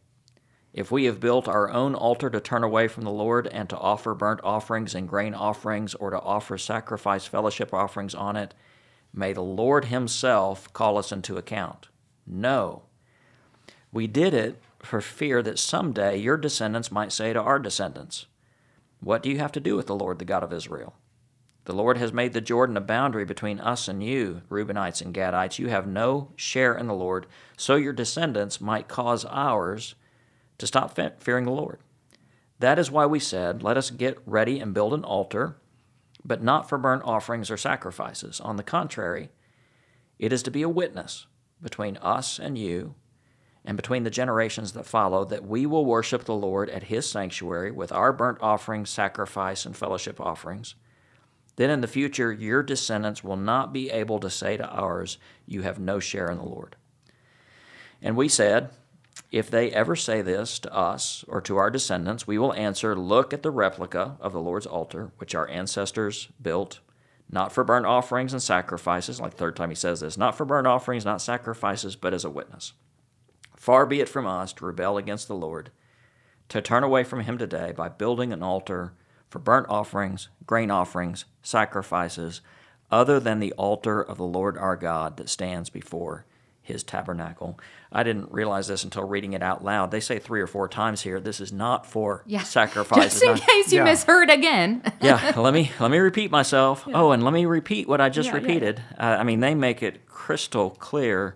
If 0.72 0.90
we 0.90 1.04
have 1.04 1.20
built 1.20 1.46
our 1.46 1.70
own 1.70 1.94
altar 1.94 2.28
to 2.30 2.40
turn 2.40 2.64
away 2.64 2.88
from 2.88 3.04
the 3.04 3.10
Lord 3.10 3.46
and 3.46 3.68
to 3.70 3.78
offer 3.78 4.12
burnt 4.12 4.40
offerings 4.42 4.94
and 4.94 5.08
grain 5.08 5.32
offerings 5.32 5.94
or 5.94 6.10
to 6.10 6.20
offer 6.20 6.58
sacrifice 6.58 7.26
fellowship 7.26 7.72
offerings 7.72 8.14
on 8.14 8.36
it, 8.36 8.54
may 9.12 9.32
the 9.32 9.40
Lord 9.40 9.86
Himself 9.86 10.72
call 10.72 10.98
us 10.98 11.12
into 11.12 11.36
account. 11.36 11.88
No. 12.26 12.82
We 13.92 14.08
did 14.08 14.34
it 14.34 14.60
for 14.80 15.00
fear 15.00 15.42
that 15.42 15.60
someday 15.60 16.16
your 16.16 16.36
descendants 16.36 16.90
might 16.90 17.12
say 17.12 17.32
to 17.32 17.40
our 17.40 17.60
descendants, 17.60 18.26
What 18.98 19.22
do 19.22 19.30
you 19.30 19.38
have 19.38 19.52
to 19.52 19.60
do 19.60 19.76
with 19.76 19.86
the 19.86 19.94
Lord, 19.94 20.18
the 20.18 20.24
God 20.24 20.42
of 20.42 20.52
Israel? 20.52 20.94
The 21.64 21.72
Lord 21.72 21.96
has 21.96 22.12
made 22.12 22.34
the 22.34 22.42
Jordan 22.42 22.76
a 22.76 22.82
boundary 22.82 23.24
between 23.24 23.58
us 23.58 23.88
and 23.88 24.02
you, 24.02 24.42
Reubenites 24.50 25.00
and 25.00 25.14
Gadites. 25.14 25.58
You 25.58 25.68
have 25.68 25.86
no 25.86 26.32
share 26.36 26.76
in 26.76 26.86
the 26.86 26.94
Lord, 26.94 27.26
so 27.56 27.76
your 27.76 27.94
descendants 27.94 28.60
might 28.60 28.86
cause 28.86 29.24
ours 29.24 29.94
to 30.58 30.66
stop 30.66 30.94
fe- 30.94 31.12
fearing 31.18 31.46
the 31.46 31.50
Lord. 31.50 31.80
That 32.58 32.78
is 32.78 32.90
why 32.90 33.06
we 33.06 33.18
said, 33.18 33.62
Let 33.62 33.78
us 33.78 33.90
get 33.90 34.18
ready 34.26 34.60
and 34.60 34.74
build 34.74 34.92
an 34.92 35.04
altar, 35.04 35.56
but 36.22 36.42
not 36.42 36.68
for 36.68 36.76
burnt 36.76 37.02
offerings 37.04 37.50
or 37.50 37.56
sacrifices. 37.56 38.40
On 38.40 38.56
the 38.56 38.62
contrary, 38.62 39.30
it 40.18 40.32
is 40.32 40.42
to 40.42 40.50
be 40.50 40.62
a 40.62 40.68
witness 40.68 41.26
between 41.62 41.96
us 41.98 42.38
and 42.38 42.58
you, 42.58 42.94
and 43.64 43.76
between 43.76 44.02
the 44.02 44.10
generations 44.10 44.72
that 44.72 44.84
follow, 44.84 45.24
that 45.24 45.46
we 45.46 45.64
will 45.64 45.86
worship 45.86 46.24
the 46.24 46.34
Lord 46.34 46.68
at 46.68 46.84
his 46.84 47.08
sanctuary 47.08 47.70
with 47.70 47.90
our 47.90 48.12
burnt 48.12 48.38
offerings, 48.42 48.90
sacrifice, 48.90 49.64
and 49.64 49.74
fellowship 49.74 50.20
offerings. 50.20 50.74
Then 51.56 51.70
in 51.70 51.80
the 51.80 51.86
future, 51.86 52.32
your 52.32 52.62
descendants 52.62 53.22
will 53.22 53.36
not 53.36 53.72
be 53.72 53.90
able 53.90 54.18
to 54.20 54.30
say 54.30 54.56
to 54.56 54.68
ours, 54.68 55.18
You 55.46 55.62
have 55.62 55.78
no 55.78 56.00
share 56.00 56.30
in 56.30 56.38
the 56.38 56.44
Lord. 56.44 56.76
And 58.02 58.16
we 58.16 58.28
said, 58.28 58.70
If 59.30 59.50
they 59.50 59.70
ever 59.70 59.94
say 59.94 60.20
this 60.20 60.58
to 60.60 60.74
us 60.74 61.24
or 61.28 61.40
to 61.42 61.56
our 61.56 61.70
descendants, 61.70 62.26
we 62.26 62.38
will 62.38 62.52
answer, 62.54 62.96
Look 62.96 63.32
at 63.32 63.42
the 63.42 63.52
replica 63.52 64.16
of 64.20 64.32
the 64.32 64.40
Lord's 64.40 64.66
altar, 64.66 65.12
which 65.18 65.34
our 65.34 65.48
ancestors 65.48 66.28
built, 66.42 66.80
not 67.30 67.52
for 67.52 67.64
burnt 67.64 67.86
offerings 67.86 68.32
and 68.32 68.42
sacrifices, 68.42 69.20
like 69.20 69.34
third 69.34 69.56
time 69.56 69.70
he 69.70 69.76
says 69.76 70.00
this, 70.00 70.18
not 70.18 70.36
for 70.36 70.44
burnt 70.44 70.66
offerings, 70.66 71.04
not 71.04 71.22
sacrifices, 71.22 71.96
but 71.96 72.12
as 72.12 72.24
a 72.24 72.30
witness. 72.30 72.72
Far 73.56 73.86
be 73.86 74.00
it 74.00 74.08
from 74.08 74.26
us 74.26 74.52
to 74.54 74.66
rebel 74.66 74.98
against 74.98 75.28
the 75.28 75.34
Lord, 75.34 75.70
to 76.48 76.60
turn 76.60 76.82
away 76.82 77.04
from 77.04 77.20
him 77.20 77.38
today 77.38 77.72
by 77.74 77.88
building 77.88 78.32
an 78.32 78.42
altar 78.42 78.92
for 79.34 79.40
burnt 79.40 79.66
offerings, 79.68 80.28
grain 80.46 80.70
offerings, 80.70 81.24
sacrifices, 81.42 82.40
other 82.88 83.18
than 83.18 83.40
the 83.40 83.50
altar 83.54 84.00
of 84.00 84.16
the 84.16 84.22
Lord 84.22 84.56
our 84.56 84.76
God 84.76 85.16
that 85.16 85.28
stands 85.28 85.70
before 85.70 86.24
his 86.62 86.84
tabernacle. 86.84 87.58
I 87.90 88.04
didn't 88.04 88.30
realize 88.30 88.68
this 88.68 88.84
until 88.84 89.02
reading 89.02 89.32
it 89.32 89.42
out 89.42 89.64
loud. 89.64 89.90
They 89.90 89.98
say 89.98 90.20
three 90.20 90.40
or 90.40 90.46
four 90.46 90.68
times 90.68 91.02
here, 91.02 91.18
this 91.18 91.40
is 91.40 91.52
not 91.52 91.84
for 91.84 92.22
Yeah. 92.26 92.42
sacrifices. 92.44 93.20
Just 93.20 93.42
in 93.42 93.48
case 93.48 93.72
you 93.72 93.78
Yeah. 93.78 93.84
misheard 93.86 94.30
again. 94.30 94.84
yeah, 95.00 95.32
let 95.36 95.52
me 95.52 95.72
let 95.80 95.90
me 95.90 95.98
repeat 95.98 96.30
myself. 96.30 96.86
Oh, 96.94 97.10
and 97.10 97.24
let 97.24 97.34
me 97.34 97.44
repeat 97.44 97.88
what 97.88 98.00
I 98.00 98.10
just 98.10 98.28
Yeah, 98.28 98.36
yeah. 98.36 98.40
repeated. 98.40 98.82
Uh, 98.96 99.16
I 99.18 99.24
mean, 99.24 99.40
they 99.40 99.56
make 99.56 99.82
it 99.82 100.06
crystal 100.06 100.70
clear, 100.70 101.34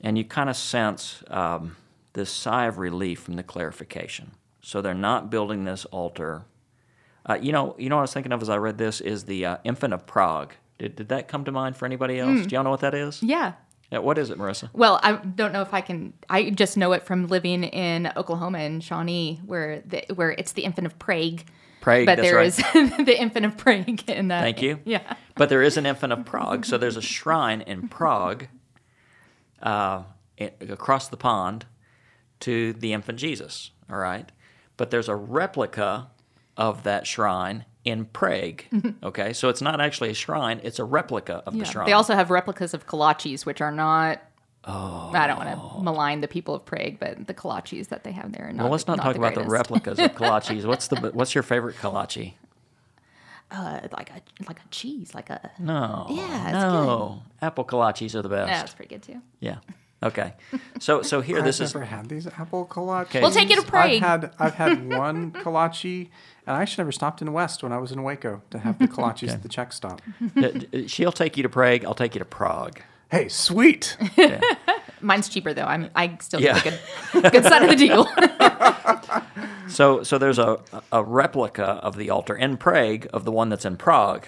and 0.00 0.18
you 0.18 0.24
kind 0.24 0.50
of 0.50 0.56
sense 0.56 1.22
um, 1.28 1.76
this 2.14 2.30
sigh 2.30 2.66
of 2.66 2.78
relief 2.78 3.20
from 3.20 3.36
the 3.36 3.44
clarification. 3.44 4.32
So 4.60 4.82
they're 4.82 4.92
not 4.92 5.30
building 5.30 5.62
this 5.66 5.84
altar. 5.84 6.42
Uh, 7.28 7.38
you 7.40 7.52
know, 7.52 7.76
you 7.78 7.88
know 7.88 7.96
what 7.96 8.00
I 8.00 8.02
was 8.02 8.12
thinking 8.14 8.32
of 8.32 8.40
as 8.40 8.48
I 8.48 8.56
read 8.56 8.78
this 8.78 9.00
is 9.00 9.24
the 9.24 9.44
uh, 9.44 9.56
Infant 9.64 9.92
of 9.92 10.06
Prague. 10.06 10.54
Did, 10.78 10.96
did 10.96 11.08
that 11.08 11.28
come 11.28 11.44
to 11.44 11.52
mind 11.52 11.76
for 11.76 11.84
anybody 11.86 12.18
else? 12.18 12.46
Do 12.46 12.54
y'all 12.54 12.64
know 12.64 12.70
what 12.70 12.80
that 12.80 12.94
is? 12.94 13.22
yeah. 13.22 13.54
Yeah, 13.90 14.00
what 14.00 14.18
is 14.18 14.28
it, 14.28 14.36
Marissa? 14.36 14.68
Well, 14.74 15.00
I 15.02 15.12
don't 15.12 15.52
know 15.52 15.62
if 15.62 15.72
I 15.72 15.80
can. 15.80 16.12
I 16.28 16.50
just 16.50 16.76
know 16.76 16.92
it 16.92 17.04
from 17.04 17.26
living 17.28 17.64
in 17.64 18.12
Oklahoma 18.18 18.58
in 18.58 18.80
Shawnee, 18.80 19.40
where 19.46 19.80
the, 19.80 20.04
where 20.14 20.30
it's 20.30 20.52
the 20.52 20.64
infant 20.64 20.86
of 20.86 20.98
Prague. 20.98 21.40
Prague, 21.80 22.04
but 22.04 22.18
there 22.18 22.36
right. 22.36 22.46
is 22.46 22.56
the 22.74 23.16
infant 23.18 23.46
of 23.46 23.56
Prague 23.56 24.06
in 24.10 24.28
that. 24.28 24.42
Thank 24.42 24.60
you. 24.60 24.80
Yeah. 24.84 25.16
But 25.36 25.48
there 25.48 25.62
is 25.62 25.78
an 25.78 25.86
infant 25.86 26.12
of 26.12 26.26
Prague. 26.26 26.66
So 26.66 26.76
there's 26.76 26.98
a 26.98 27.02
shrine 27.02 27.62
in 27.62 27.88
Prague 27.88 28.48
uh, 29.62 30.02
across 30.38 31.08
the 31.08 31.16
pond 31.16 31.64
to 32.40 32.74
the 32.74 32.92
infant 32.92 33.18
Jesus. 33.18 33.70
All 33.90 33.96
right. 33.96 34.30
But 34.76 34.90
there's 34.90 35.08
a 35.08 35.16
replica 35.16 36.08
of 36.58 36.82
that 36.82 37.06
shrine 37.06 37.64
in 37.84 38.04
Prague. 38.04 38.64
Okay. 39.02 39.32
So 39.32 39.48
it's 39.48 39.62
not 39.62 39.80
actually 39.80 40.10
a 40.10 40.14
shrine, 40.14 40.60
it's 40.62 40.78
a 40.78 40.84
replica 40.84 41.42
of 41.46 41.54
Yeah. 41.54 41.60
the 41.64 41.70
shrine. 41.70 41.86
They 41.86 41.92
also 41.94 42.14
have 42.14 42.30
replicas 42.30 42.74
of 42.74 42.86
kolaches, 42.86 43.46
which 43.46 43.62
are 43.62 43.72
not. 43.72 44.20
Oh. 44.64 45.10
I 45.14 45.26
don't 45.26 45.38
want 45.38 45.48
to 45.76 45.82
malign 45.82 46.20
the 46.20 46.28
people 46.28 46.54
of 46.54 46.66
Prague, 46.66 46.98
but 46.98 47.26
the 47.26 47.32
kolaches 47.32 47.88
that 47.88 48.04
they 48.04 48.12
have 48.12 48.32
there 48.32 48.48
are 48.48 48.52
not. 48.52 48.64
well, 48.64 48.72
let's 48.72 48.86
not, 48.86 48.98
talk 48.98 49.16
about 49.16 49.34
the 49.34 49.44
replicas 49.44 49.98
of 49.98 50.12
kolaches. 50.14 50.66
What's 50.66 50.88
the 50.88 50.96
what's 51.14 51.34
your 51.34 51.42
favorite 51.44 51.76
kolache? 51.76 52.34
Uh, 53.50 53.80
like 53.96 54.10
a 54.10 54.20
like 54.46 54.58
a 54.58 54.68
cheese, 54.70 55.14
like 55.14 55.30
a. 55.30 55.50
No. 55.58 56.06
Yeah, 56.10 56.44
it's 56.44 56.52
no. 56.52 57.22
Apple 57.40 57.64
kolaches 57.64 58.14
are 58.14 58.20
the 58.20 58.28
best. 58.28 58.50
Yeah, 58.50 58.58
that's 58.58 58.74
pretty 58.74 58.94
good 58.94 59.02
too. 59.02 59.22
Yeah. 59.40 59.58
Okay. 60.02 60.34
So 60.78 61.02
so 61.02 61.20
here 61.28 61.42
this 61.42 61.60
I've 61.60 61.64
is 61.66 61.74
never 61.74 61.86
had 61.86 62.08
these 62.08 62.26
apple 62.26 62.66
kolaches. 62.66 63.02
Okay. 63.06 63.20
We'll 63.20 63.30
take 63.30 63.50
you 63.50 63.56
to 63.56 63.62
Prague. 63.66 63.90
I've 63.94 64.00
had 64.00 64.32
I've 64.38 64.54
had 64.54 64.88
one 64.96 65.32
kolache, 65.32 66.08
and 66.46 66.56
I 66.56 66.62
actually 66.62 66.82
never 66.82 66.92
stopped 66.92 67.20
in 67.22 67.32
West 67.32 67.62
when 67.62 67.72
I 67.72 67.78
was 67.78 67.90
in 67.92 68.02
Waco 68.02 68.42
to 68.50 68.58
have 68.60 68.78
the 68.78 68.86
kolaches 68.88 69.30
at 69.30 69.42
the 69.42 69.48
Czech 69.48 69.72
Stop. 69.72 70.00
she'll 70.86 71.12
take 71.12 71.36
you 71.36 71.42
to 71.42 71.48
Prague. 71.48 71.84
I'll 71.84 71.94
take 71.94 72.14
you 72.14 72.20
to 72.20 72.24
Prague. 72.24 72.80
Hey, 73.10 73.28
sweet! 73.28 73.96
Mine's 75.00 75.28
cheaper 75.28 75.54
though. 75.54 75.64
I'm 75.64 75.90
I 75.96 76.16
still 76.20 76.40
Yeah. 76.40 76.60
get 76.60 76.80
the 77.12 77.20
good 77.22 77.32
good 77.32 77.44
side 77.44 77.62
of 77.62 77.70
the 77.70 77.76
deal. 77.76 78.06
So, 79.68 80.02
so 80.02 80.16
there's 80.16 80.38
a, 80.38 80.58
a 80.90 81.04
replica 81.04 81.62
of 81.64 81.96
the 81.96 82.08
altar 82.10 82.34
in 82.34 82.56
Prague 82.56 83.06
of 83.12 83.24
the 83.24 83.32
one 83.32 83.48
that's 83.50 83.64
in 83.66 83.76
Prague. 83.76 84.26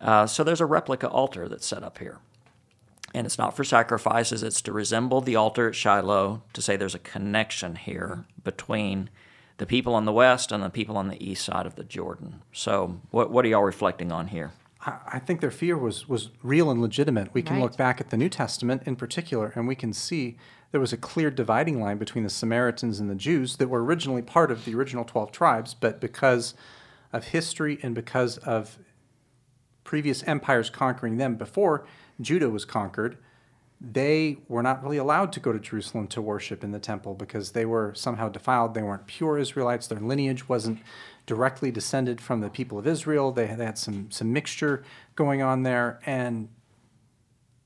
Uh, 0.00 0.26
so 0.26 0.44
there's 0.44 0.60
a 0.60 0.66
replica 0.66 1.08
altar 1.08 1.48
that's 1.48 1.66
set 1.66 1.82
up 1.82 1.98
here. 1.98 2.18
And 3.12 3.26
it's 3.26 3.38
not 3.38 3.56
for 3.56 3.64
sacrifices, 3.64 4.42
it's 4.42 4.62
to 4.62 4.72
resemble 4.72 5.20
the 5.20 5.36
altar 5.36 5.68
at 5.68 5.74
Shiloh, 5.74 6.42
to 6.52 6.62
say 6.62 6.76
there's 6.76 6.94
a 6.94 7.00
connection 7.00 7.74
here 7.76 8.24
between 8.44 9.10
the 9.58 9.66
people 9.66 9.94
on 9.94 10.04
the 10.04 10.12
west 10.12 10.52
and 10.52 10.62
the 10.62 10.70
people 10.70 10.96
on 10.96 11.08
the 11.08 11.22
east 11.22 11.44
side 11.44 11.66
of 11.66 11.74
the 11.74 11.84
Jordan. 11.84 12.42
So, 12.52 13.00
what, 13.10 13.30
what 13.30 13.44
are 13.44 13.48
y'all 13.48 13.62
reflecting 13.64 14.12
on 14.12 14.28
here? 14.28 14.52
I 14.86 14.98
I 15.14 15.18
think 15.18 15.40
their 15.40 15.50
fear 15.50 15.76
was 15.76 16.08
was 16.08 16.30
real 16.42 16.70
and 16.70 16.80
legitimate. 16.80 17.34
We 17.34 17.42
can 17.42 17.56
Right. 17.56 17.62
look 17.62 17.76
back 17.76 18.00
at 18.00 18.10
the 18.10 18.16
New 18.16 18.28
Testament 18.28 18.82
in 18.86 18.96
particular, 18.96 19.52
and 19.54 19.66
we 19.68 19.74
can 19.74 19.92
see 19.92 20.36
there 20.70 20.80
was 20.80 20.92
a 20.92 20.96
clear 20.96 21.30
dividing 21.30 21.80
line 21.80 21.98
between 21.98 22.22
the 22.24 22.30
Samaritans 22.30 23.00
and 23.00 23.10
the 23.10 23.14
Jews 23.16 23.56
that 23.56 23.68
were 23.68 23.84
originally 23.84 24.22
part 24.22 24.50
of 24.50 24.64
the 24.64 24.74
original 24.74 25.04
twelve 25.04 25.32
tribes, 25.32 25.74
but 25.74 26.00
because 26.00 26.54
of 27.12 27.24
history 27.24 27.78
and 27.82 27.94
because 27.94 28.38
of 28.38 28.78
previous 29.84 30.22
empires 30.22 30.70
conquering 30.70 31.16
them 31.16 31.34
before 31.34 31.84
Judah 32.20 32.50
was 32.50 32.64
conquered, 32.64 33.18
they 33.80 34.38
were 34.48 34.62
not 34.62 34.82
really 34.82 34.98
allowed 34.98 35.32
to 35.32 35.40
go 35.40 35.52
to 35.52 35.58
Jerusalem 35.58 36.06
to 36.08 36.20
worship 36.20 36.62
in 36.62 36.70
the 36.70 36.78
temple 36.78 37.14
because 37.14 37.52
they 37.52 37.64
were 37.64 37.94
somehow 37.94 38.28
defiled. 38.28 38.74
They 38.74 38.82
weren't 38.82 39.06
pure 39.06 39.38
Israelites. 39.38 39.86
Their 39.86 40.00
lineage 40.00 40.48
wasn't 40.48 40.80
directly 41.24 41.70
descended 41.70 42.20
from 42.20 42.40
the 42.40 42.50
people 42.50 42.78
of 42.78 42.86
Israel. 42.86 43.32
They, 43.32 43.46
they 43.46 43.64
had 43.64 43.78
some, 43.78 44.10
some 44.10 44.32
mixture 44.32 44.84
going 45.16 45.40
on 45.40 45.62
there. 45.62 46.00
And 46.04 46.50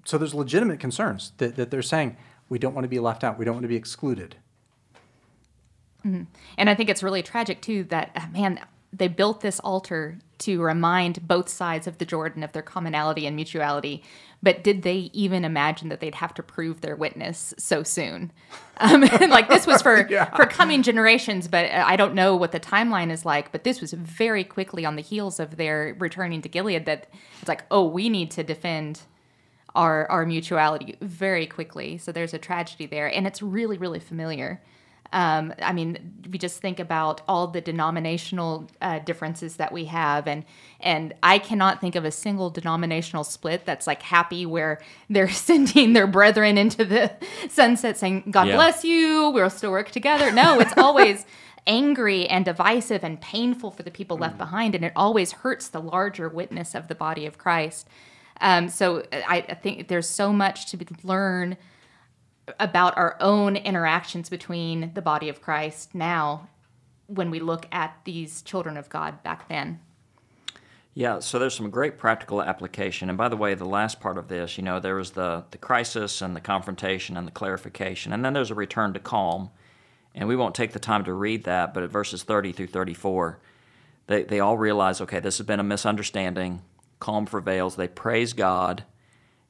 so 0.05 0.17
there's 0.17 0.35
legitimate 0.35 0.79
concerns 0.79 1.33
that, 1.39 1.57
that 1.57 1.73
they're 1.73 1.83
saying, 1.83 2.17
we 2.49 2.59
don't 2.61 2.75
want 2.75 2.85
to 2.85 2.89
be 2.89 3.01
left 3.01 3.25
out. 3.25 3.39
We 3.39 3.45
don't 3.45 3.55
want 3.55 3.65
to 3.65 3.69
be 3.69 3.77
excluded. 3.77 4.37
And 6.05 6.71
I 6.71 6.75
think 6.75 6.91
it's 6.91 7.03
really 7.03 7.23
tragic 7.23 7.63
too 7.63 7.85
that 7.85 8.11
uh, 8.15 8.27
man 8.31 8.61
they 8.93 9.09
built 9.09 9.41
this 9.41 9.59
altar 9.61 10.19
to 10.39 10.63
remind 10.63 11.27
both 11.27 11.49
sides 11.49 11.87
of 11.87 11.99
the 11.99 12.05
Jordan 12.05 12.43
of 12.43 12.53
their 12.53 12.63
commonality 12.63 13.27
and 13.27 13.35
mutuality. 13.35 14.03
But 14.45 14.63
did 14.63 14.83
they 14.83 15.11
even 15.15 15.43
imagine 15.43 15.89
that 15.89 16.01
they'd 16.01 16.17
have 16.17 16.35
to 16.35 16.43
prove 16.43 16.83
their 16.83 16.95
witness 16.95 17.55
so 17.57 17.83
soon? 17.83 18.31
Um, 18.77 19.01
like 19.31 19.49
this 19.49 19.67
was 19.67 19.81
for 19.81 20.07
for 20.37 20.45
coming 20.45 20.83
generations, 20.83 21.49
but 21.49 21.65
uh, 21.71 21.85
I 21.87 21.97
don't 21.97 22.15
know 22.15 22.37
what 22.37 22.53
the 22.53 22.61
timeline 22.61 23.11
is 23.11 23.25
like. 23.25 23.53
But 23.53 23.65
this 23.65 23.81
was 23.81 23.95
very 23.95 24.45
quickly 24.45 24.85
on 24.85 24.97
the 24.97 25.03
heels 25.03 25.41
of 25.41 25.57
their 25.57 25.97
returning 25.99 26.43
to 26.43 26.51
Gilead. 26.51 26.85
That 26.85 27.09
it's 27.41 27.49
like, 27.49 27.65
oh, 27.71 27.85
we 27.85 28.11
need 28.11 28.31
to 28.33 28.45
defend 28.45 29.01
our 29.75 30.07
our 30.11 30.27
mutuality 30.27 30.99
very 31.01 31.47
quickly. 31.47 31.97
So 31.97 32.13
there's 32.13 32.35
a 32.35 32.39
tragedy 32.39 32.85
there, 32.85 33.07
and 33.07 33.27
it's 33.27 33.41
really 33.41 33.79
really 33.79 34.01
familiar. 34.01 34.61
Um, 35.15 35.55
I 35.63 35.73
mean, 35.73 36.13
we 36.29 36.39
just 36.39 36.61
think 36.61 36.81
about 36.81 37.21
all 37.29 37.47
the 37.47 37.61
denominational 37.61 38.69
uh, 38.83 38.99
differences 38.99 39.57
that 39.57 39.71
we 39.73 39.85
have, 39.85 40.27
and 40.27 40.45
and 40.81 41.15
I 41.23 41.39
cannot 41.39 41.81
think 41.81 41.95
of 41.95 42.05
a 42.05 42.11
single 42.11 42.51
denominational 42.51 43.23
split 43.23 43.65
that's 43.65 43.87
like 43.87 44.03
happy 44.03 44.45
where 44.45 44.81
they're 45.09 45.31
sending 45.49 45.93
their 45.93 46.09
brethren 46.09 46.59
into 46.59 46.85
the 46.85 47.13
sunset, 47.49 47.97
saying 47.97 48.25
"God 48.33 48.49
Yeah. 48.49 48.57
bless 48.57 48.85
you, 48.85 49.31
we'll 49.31 49.51
still 49.51 49.71
work 49.71 49.93
together." 49.93 50.33
No, 50.33 50.59
it's 50.59 50.75
always 50.77 51.25
angry 51.67 52.27
and 52.27 52.45
divisive 52.45 53.05
and 53.05 53.21
painful 53.21 53.71
for 53.71 53.85
the 53.85 53.91
people 53.93 54.17
left 54.19 54.37
behind, 54.37 54.75
and 54.75 54.85
it 54.85 54.93
always 54.97 55.31
hurts 55.31 55.69
the 55.69 55.81
larger 55.81 56.29
witness 56.29 56.75
of 56.75 56.89
the 56.89 56.95
body 56.97 57.25
of 57.25 57.39
Christ. 57.39 57.89
Um, 58.41 58.69
so 58.69 59.05
I, 59.13 59.47
I 59.49 59.55
think 59.55 59.87
there's 59.87 60.09
so 60.09 60.33
much 60.33 60.71
to 60.73 60.79
learn 61.05 61.57
about 62.59 62.97
our 62.97 63.17
own 63.21 63.57
interactions 63.57 64.29
between 64.29 64.93
the 64.95 65.03
body 65.03 65.29
of 65.29 65.41
Christ 65.41 65.95
now 65.95 66.49
when 67.07 67.31
we 67.31 67.41
look 67.41 67.67
at 67.73 67.99
these 68.05 68.43
children 68.43 68.77
of 68.77 68.89
God 68.89 69.23
back 69.23 69.49
then. 69.49 69.81
Yeah, 70.97 71.19
so 71.19 71.41
there's 71.41 71.55
some 71.55 71.71
great 71.71 71.99
practical 71.99 72.41
application. 72.41 73.09
And 73.09 73.19
by 73.19 73.29
the 73.29 73.37
way, 73.37 73.55
the 73.55 73.65
last 73.65 74.01
part 74.01 74.17
of 74.17 74.29
this, 74.29 74.57
you 74.57 74.63
know, 74.63 74.79
there 74.79 74.95
was 74.95 75.11
the, 75.11 75.45
the 75.51 75.59
crisis 75.59 76.23
and 76.23 76.37
the 76.37 76.41
confrontation 76.41 77.17
and 77.17 77.27
the 77.27 77.33
clarification, 77.33 78.13
and 78.13 78.25
then 78.25 78.33
there's 78.33 78.53
a 78.53 78.55
return 78.55 78.93
to 78.93 79.01
calm. 79.01 79.51
And 80.15 80.29
we 80.29 80.37
won't 80.37 80.55
take 80.55 80.73
the 80.73 80.79
time 80.79 81.03
to 81.05 81.13
read 81.13 81.43
that, 81.45 81.75
but 81.75 81.83
at 81.83 81.91
verses 81.91 82.23
30 82.23 82.53
through 82.53 82.69
34, 82.69 83.41
they, 84.07 84.23
they 84.23 84.39
all 84.39 84.57
realize, 84.57 85.01
okay, 85.01 85.19
this 85.19 85.39
has 85.39 85.47
been 85.47 85.59
a 85.59 85.65
misunderstanding. 85.65 86.63
Calm 87.01 87.27
prevails. 87.27 87.75
They 87.75 87.89
praise 87.89 88.33
God. 88.33 88.85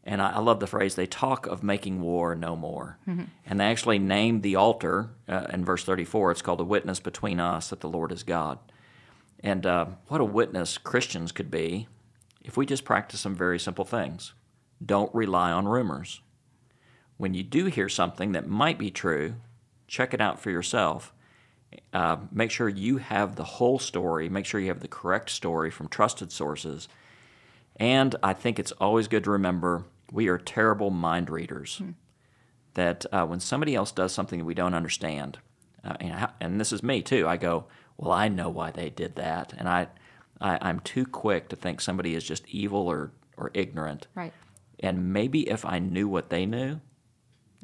And 0.05 0.21
I, 0.21 0.33
I 0.33 0.39
love 0.41 0.61
the 0.61 0.67
phrase, 0.67 0.95
they 0.95 1.07
talk 1.07 1.47
of 1.47 1.63
making 1.63 2.01
war 2.01 2.35
no 2.35 2.55
more. 2.55 2.99
And 3.47 3.59
they 3.59 3.65
actually 3.65 3.99
named 3.99 4.43
the 4.43 4.57
altar 4.57 5.11
uh, 5.29 5.47
in 5.51 5.65
verse 5.65 5.85
34. 5.85 6.33
It's 6.33 6.43
called 6.43 6.59
the 6.61 6.65
witness 6.65 7.01
between 7.01 7.41
us 7.41 7.71
that 7.71 7.81
the 7.81 7.89
Lord 7.89 8.13
is 8.13 8.23
God. 8.23 8.59
And 9.43 9.67
uh, 9.67 9.87
what 10.09 10.21
a 10.21 10.25
witness 10.25 10.79
Christians 10.79 11.33
could 11.33 11.51
be 11.51 11.89
if 12.43 12.57
we 12.57 12.67
just 12.67 12.85
practice 12.85 13.21
some 13.21 13.35
very 13.35 13.59
simple 13.59 13.85
things. 13.85 14.35
Don't 14.85 15.15
rely 15.15 15.51
on 15.51 15.67
rumors. 15.67 16.21
When 17.17 17.33
you 17.33 17.43
do 17.43 17.67
hear 17.67 17.89
something 17.89 18.33
that 18.33 18.47
might 18.47 18.79
be 18.79 18.91
true, 18.91 19.37
check 19.87 20.13
it 20.13 20.21
out 20.21 20.41
for 20.41 20.51
yourself. 20.51 21.15
Uh, 21.93 22.17
make 22.31 22.51
sure 22.51 22.69
you 22.69 22.99
have 22.99 23.37
the 23.37 23.45
whole 23.45 23.79
story. 23.79 24.29
Make 24.29 24.47
sure 24.47 24.61
you 24.61 24.69
have 24.69 24.81
the 24.81 24.89
correct 24.89 25.31
story 25.31 25.71
from 25.71 25.89
trusted 25.89 26.31
sources. 26.31 26.89
And 27.77 28.15
I 28.23 28.33
think 28.33 28.59
it's 28.59 28.73
always 28.73 29.09
good 29.09 29.25
to 29.25 29.31
remember 29.31 29.85
we 30.13 30.29
are 30.29 30.39
terrible 30.39 30.91
mind 30.91 31.31
readers. 31.31 31.81
That 32.75 33.07
uh, 33.13 33.25
when 33.27 33.41
somebody 33.41 33.75
else 33.75 33.93
does 33.93 34.13
something 34.13 34.41
that 34.41 34.45
we 34.45 34.55
don't 34.55 34.75
understand, 34.75 35.39
uh, 35.85 35.95
and, 36.01 36.13
how, 36.13 36.31
and 36.41 36.61
this 36.61 36.73
is 36.73 36.83
me 36.83 37.03
too, 37.03 37.29
I 37.29 37.37
go, 37.37 37.67
well, 37.97 38.11
I 38.11 38.29
know 38.29 38.49
why 38.49 38.73
they 38.73 38.91
did 38.91 39.15
that, 39.17 39.55
and 39.57 39.69
I, 39.69 39.87
I 40.41 40.59
I'm 40.61 40.81
too 40.81 41.07
quick 41.07 41.49
to 41.51 41.57
think 41.57 41.81
somebody 41.81 42.15
is 42.15 42.25
just 42.25 42.49
evil 42.49 42.89
or 42.89 43.13
or 43.37 43.51
ignorant. 43.55 44.09
Right. 44.15 44.33
And 44.81 45.13
maybe 45.13 45.49
if 45.49 45.65
I 45.65 45.79
knew 45.79 46.09
what 46.09 46.31
they 46.31 46.47
knew, 46.47 46.81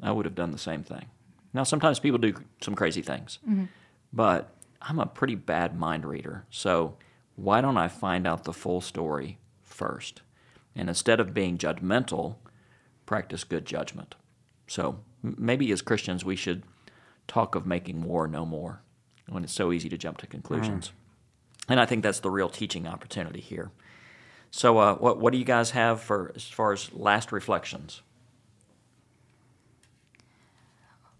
I 0.01 0.11
would 0.11 0.25
have 0.25 0.35
done 0.35 0.51
the 0.51 0.57
same 0.57 0.83
thing. 0.83 1.07
Now, 1.53 1.63
sometimes 1.63 1.99
people 1.99 2.17
do 2.17 2.33
some 2.61 2.75
crazy 2.75 3.01
things, 3.01 3.39
but 4.13 4.55
I'm 4.81 4.99
a 4.99 5.05
pretty 5.05 5.35
bad 5.35 5.77
mind 5.77 6.05
reader. 6.05 6.45
So 6.49 6.95
why 7.35 7.59
don't 7.61 7.77
I 7.77 7.89
find 7.89 8.25
out 8.25 8.45
the 8.45 8.53
full 8.53 8.79
story 8.81 9.37
first? 9.61 10.21
And 10.75 10.89
instead 10.89 11.19
of 11.19 11.33
being 11.33 11.57
judgmental, 11.57 12.35
practice 13.05 13.43
good 13.43 13.65
judgment. 13.65 14.15
So 14.67 14.99
maybe 15.21 15.71
as 15.71 15.81
Christians, 15.81 16.23
we 16.23 16.35
should 16.35 16.63
talk 17.27 17.55
of 17.55 17.65
making 17.65 18.03
war 18.03 18.27
no 18.27 18.45
more 18.45 18.81
when 19.27 19.43
it's 19.43 19.53
so 19.53 19.71
easy 19.71 19.89
to 19.89 19.97
jump 19.97 20.17
to 20.19 20.27
conclusions. 20.27 20.91
And 21.69 21.79
I 21.79 21.85
think 21.85 22.03
that's 22.03 22.19
the 22.19 22.29
real 22.29 22.49
teaching 22.49 22.87
opportunity 22.87 23.39
here. 23.39 23.71
So, 24.49 24.77
uh, 24.79 24.95
what 24.95 25.19
what 25.19 25.31
do 25.31 25.39
you 25.39 25.45
guys 25.45 25.71
have 25.71 26.01
for 26.01 26.33
as 26.35 26.43
far 26.43 26.73
as 26.73 26.91
last 26.91 27.31
reflections? 27.31 28.01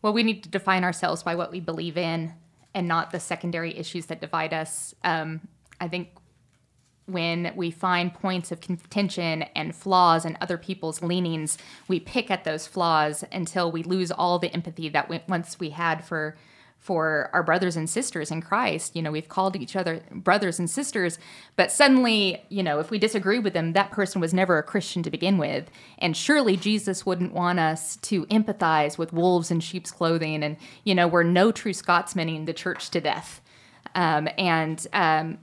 Well, 0.01 0.13
we 0.13 0.23
need 0.23 0.43
to 0.43 0.49
define 0.49 0.83
ourselves 0.83 1.23
by 1.23 1.35
what 1.35 1.51
we 1.51 1.59
believe 1.59 1.97
in 1.97 2.33
and 2.73 2.87
not 2.87 3.11
the 3.11 3.19
secondary 3.19 3.77
issues 3.77 4.07
that 4.07 4.19
divide 4.19 4.53
us. 4.53 4.95
Um, 5.03 5.41
I 5.79 5.87
think 5.87 6.09
when 7.11 7.53
we 7.55 7.71
find 7.71 8.13
points 8.13 8.51
of 8.51 8.61
contention 8.61 9.43
and 9.55 9.75
flaws 9.75 10.25
in 10.25 10.37
other 10.41 10.57
people's 10.57 11.01
leanings, 11.01 11.57
we 11.87 11.99
pick 11.99 12.31
at 12.31 12.43
those 12.43 12.67
flaws 12.67 13.23
until 13.31 13.71
we 13.71 13.83
lose 13.83 14.11
all 14.11 14.39
the 14.39 14.53
empathy 14.53 14.89
that 14.89 15.09
we, 15.09 15.21
once 15.27 15.59
we 15.59 15.71
had 15.71 16.03
for 16.05 16.35
for 16.81 17.29
our 17.31 17.43
brothers 17.43 17.77
and 17.77 17.87
sisters 17.87 18.31
in 18.31 18.41
Christ. 18.41 18.95
You 18.95 19.03
know, 19.03 19.11
we've 19.11 19.29
called 19.29 19.55
each 19.55 19.75
other 19.75 20.01
brothers 20.11 20.57
and 20.57 20.67
sisters, 20.67 21.19
but 21.55 21.71
suddenly, 21.71 22.43
you 22.49 22.63
know, 22.63 22.79
if 22.79 22.89
we 22.89 22.97
disagree 22.97 23.37
with 23.37 23.53
them, 23.53 23.73
that 23.73 23.91
person 23.91 24.19
was 24.19 24.33
never 24.33 24.57
a 24.57 24.63
Christian 24.63 25.03
to 25.03 25.11
begin 25.11 25.37
with. 25.37 25.69
And 25.99 26.17
surely 26.17 26.57
Jesus 26.57 27.05
wouldn't 27.05 27.33
want 27.33 27.59
us 27.59 27.97
to 27.97 28.25
empathize 28.25 28.97
with 28.97 29.13
wolves 29.13 29.51
in 29.51 29.59
sheep's 29.59 29.91
clothing. 29.91 30.43
And, 30.43 30.57
you 30.83 30.95
know, 30.95 31.07
we're 31.07 31.21
no 31.21 31.51
true 31.51 31.73
Scotsmaning 31.73 32.45
the 32.45 32.53
church 32.53 32.89
to 32.89 32.99
death. 32.99 33.41
Um, 33.93 34.27
and 34.39 34.85
um, 34.91 35.37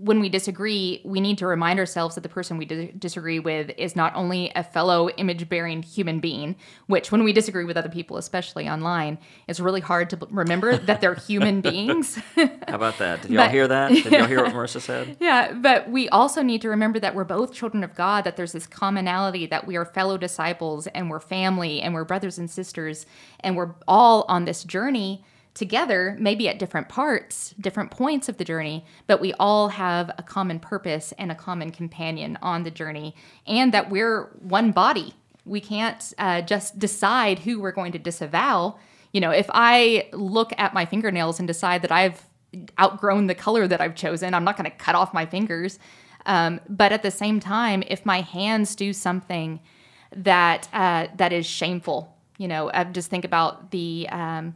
when 0.00 0.20
we 0.20 0.28
disagree, 0.28 1.00
we 1.04 1.20
need 1.20 1.38
to 1.38 1.46
remind 1.46 1.80
ourselves 1.80 2.14
that 2.14 2.20
the 2.20 2.28
person 2.28 2.56
we 2.56 2.64
di- 2.64 2.92
disagree 2.96 3.40
with 3.40 3.72
is 3.76 3.96
not 3.96 4.14
only 4.14 4.52
a 4.54 4.62
fellow 4.62 5.08
image 5.10 5.48
bearing 5.48 5.82
human 5.82 6.20
being, 6.20 6.54
which, 6.86 7.10
when 7.10 7.24
we 7.24 7.32
disagree 7.32 7.64
with 7.64 7.76
other 7.76 7.88
people, 7.88 8.16
especially 8.16 8.68
online, 8.68 9.18
it's 9.48 9.58
really 9.58 9.80
hard 9.80 10.08
to 10.10 10.16
b- 10.16 10.26
remember 10.30 10.76
that 10.88 11.00
they're 11.00 11.16
human 11.16 11.60
beings. 11.60 12.14
How 12.36 12.48
about 12.68 12.98
that? 12.98 13.22
Did 13.22 13.32
y'all 13.32 13.44
But- 13.44 13.50
hear 13.50 13.66
that? 13.66 13.90
Did 13.90 14.12
y'all 14.12 14.26
hear 14.26 14.42
what 14.44 14.52
Marissa 14.54 14.80
said? 14.80 15.16
Yeah, 15.18 15.52
but 15.52 15.90
we 15.90 16.08
also 16.10 16.42
need 16.42 16.62
to 16.62 16.68
remember 16.68 17.00
that 17.00 17.16
we're 17.16 17.24
both 17.24 17.52
children 17.52 17.82
of 17.82 17.96
God, 17.96 18.22
that 18.22 18.36
there's 18.36 18.52
this 18.52 18.68
commonality, 18.68 19.46
that 19.46 19.66
we 19.66 19.76
are 19.76 19.84
fellow 19.84 20.16
disciples 20.16 20.86
and 20.88 21.10
we're 21.10 21.18
family 21.18 21.80
and 21.82 21.92
we're 21.92 22.04
brothers 22.04 22.38
and 22.38 22.48
sisters, 22.48 23.04
and 23.40 23.56
we're 23.56 23.74
all 23.88 24.24
on 24.28 24.44
this 24.44 24.62
journey 24.62 25.24
together, 25.58 26.16
maybe 26.18 26.48
at 26.48 26.58
different 26.58 26.88
parts, 26.88 27.54
different 27.60 27.90
points 27.90 28.28
of 28.28 28.36
the 28.36 28.44
journey, 28.44 28.84
but 29.06 29.20
we 29.20 29.34
all 29.34 29.68
have 29.68 30.10
a 30.16 30.22
common 30.22 30.60
purpose 30.60 31.12
and 31.18 31.30
a 31.30 31.34
common 31.34 31.70
companion 31.70 32.38
on 32.40 32.62
the 32.62 32.70
journey, 32.70 33.14
and 33.46 33.72
that 33.74 33.90
we're 33.90 34.30
one 34.40 34.72
body. 34.72 35.14
We 35.44 35.60
can't 35.60 36.14
uh, 36.18 36.42
just 36.42 36.78
decide 36.78 37.40
who 37.40 37.60
we're 37.60 37.72
going 37.72 37.92
to 37.92 37.98
disavow. 37.98 38.78
You 39.12 39.20
know, 39.20 39.30
if 39.30 39.50
I 39.52 40.08
look 40.12 40.52
at 40.58 40.74
my 40.74 40.84
fingernails 40.84 41.38
and 41.38 41.46
decide 41.46 41.82
that 41.82 41.92
I've 41.92 42.24
outgrown 42.78 43.26
the 43.26 43.34
color 43.34 43.66
that 43.66 43.80
I've 43.80 43.94
chosen. 43.94 44.34
I'm 44.34 44.44
not 44.44 44.56
going 44.56 44.70
to 44.70 44.76
cut 44.76 44.94
off 44.94 45.12
my 45.12 45.26
fingers. 45.26 45.78
Um, 46.26 46.60
but 46.68 46.92
at 46.92 47.02
the 47.02 47.10
same 47.10 47.40
time, 47.40 47.82
if 47.86 48.04
my 48.04 48.20
hands 48.20 48.74
do 48.74 48.92
something 48.92 49.60
that 50.14 50.68
uh, 50.72 51.08
that 51.16 51.32
is 51.32 51.46
shameful, 51.46 52.16
you 52.38 52.48
know, 52.48 52.70
I 52.72 52.84
just 52.84 53.10
think 53.10 53.24
about 53.24 53.70
the 53.70 54.08
um, 54.10 54.54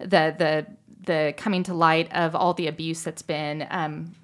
the 0.00 0.34
the 0.38 0.66
the 1.06 1.34
coming 1.36 1.62
to 1.64 1.74
light 1.74 2.12
of 2.12 2.34
all 2.34 2.52
the 2.54 2.66
abuse 2.66 3.02
that's 3.02 3.22
been 3.22 3.66
um, 3.70 4.14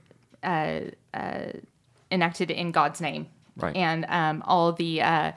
uh, 0.43 0.81
uh, 1.15 1.47
enacted 2.11 2.51
in 2.51 2.71
God's 2.71 3.01
name, 3.01 3.27
Right. 3.57 3.75
and 3.75 4.05
um, 4.09 4.43
all 4.47 4.73
the 4.73 5.01
uh, 5.03 5.33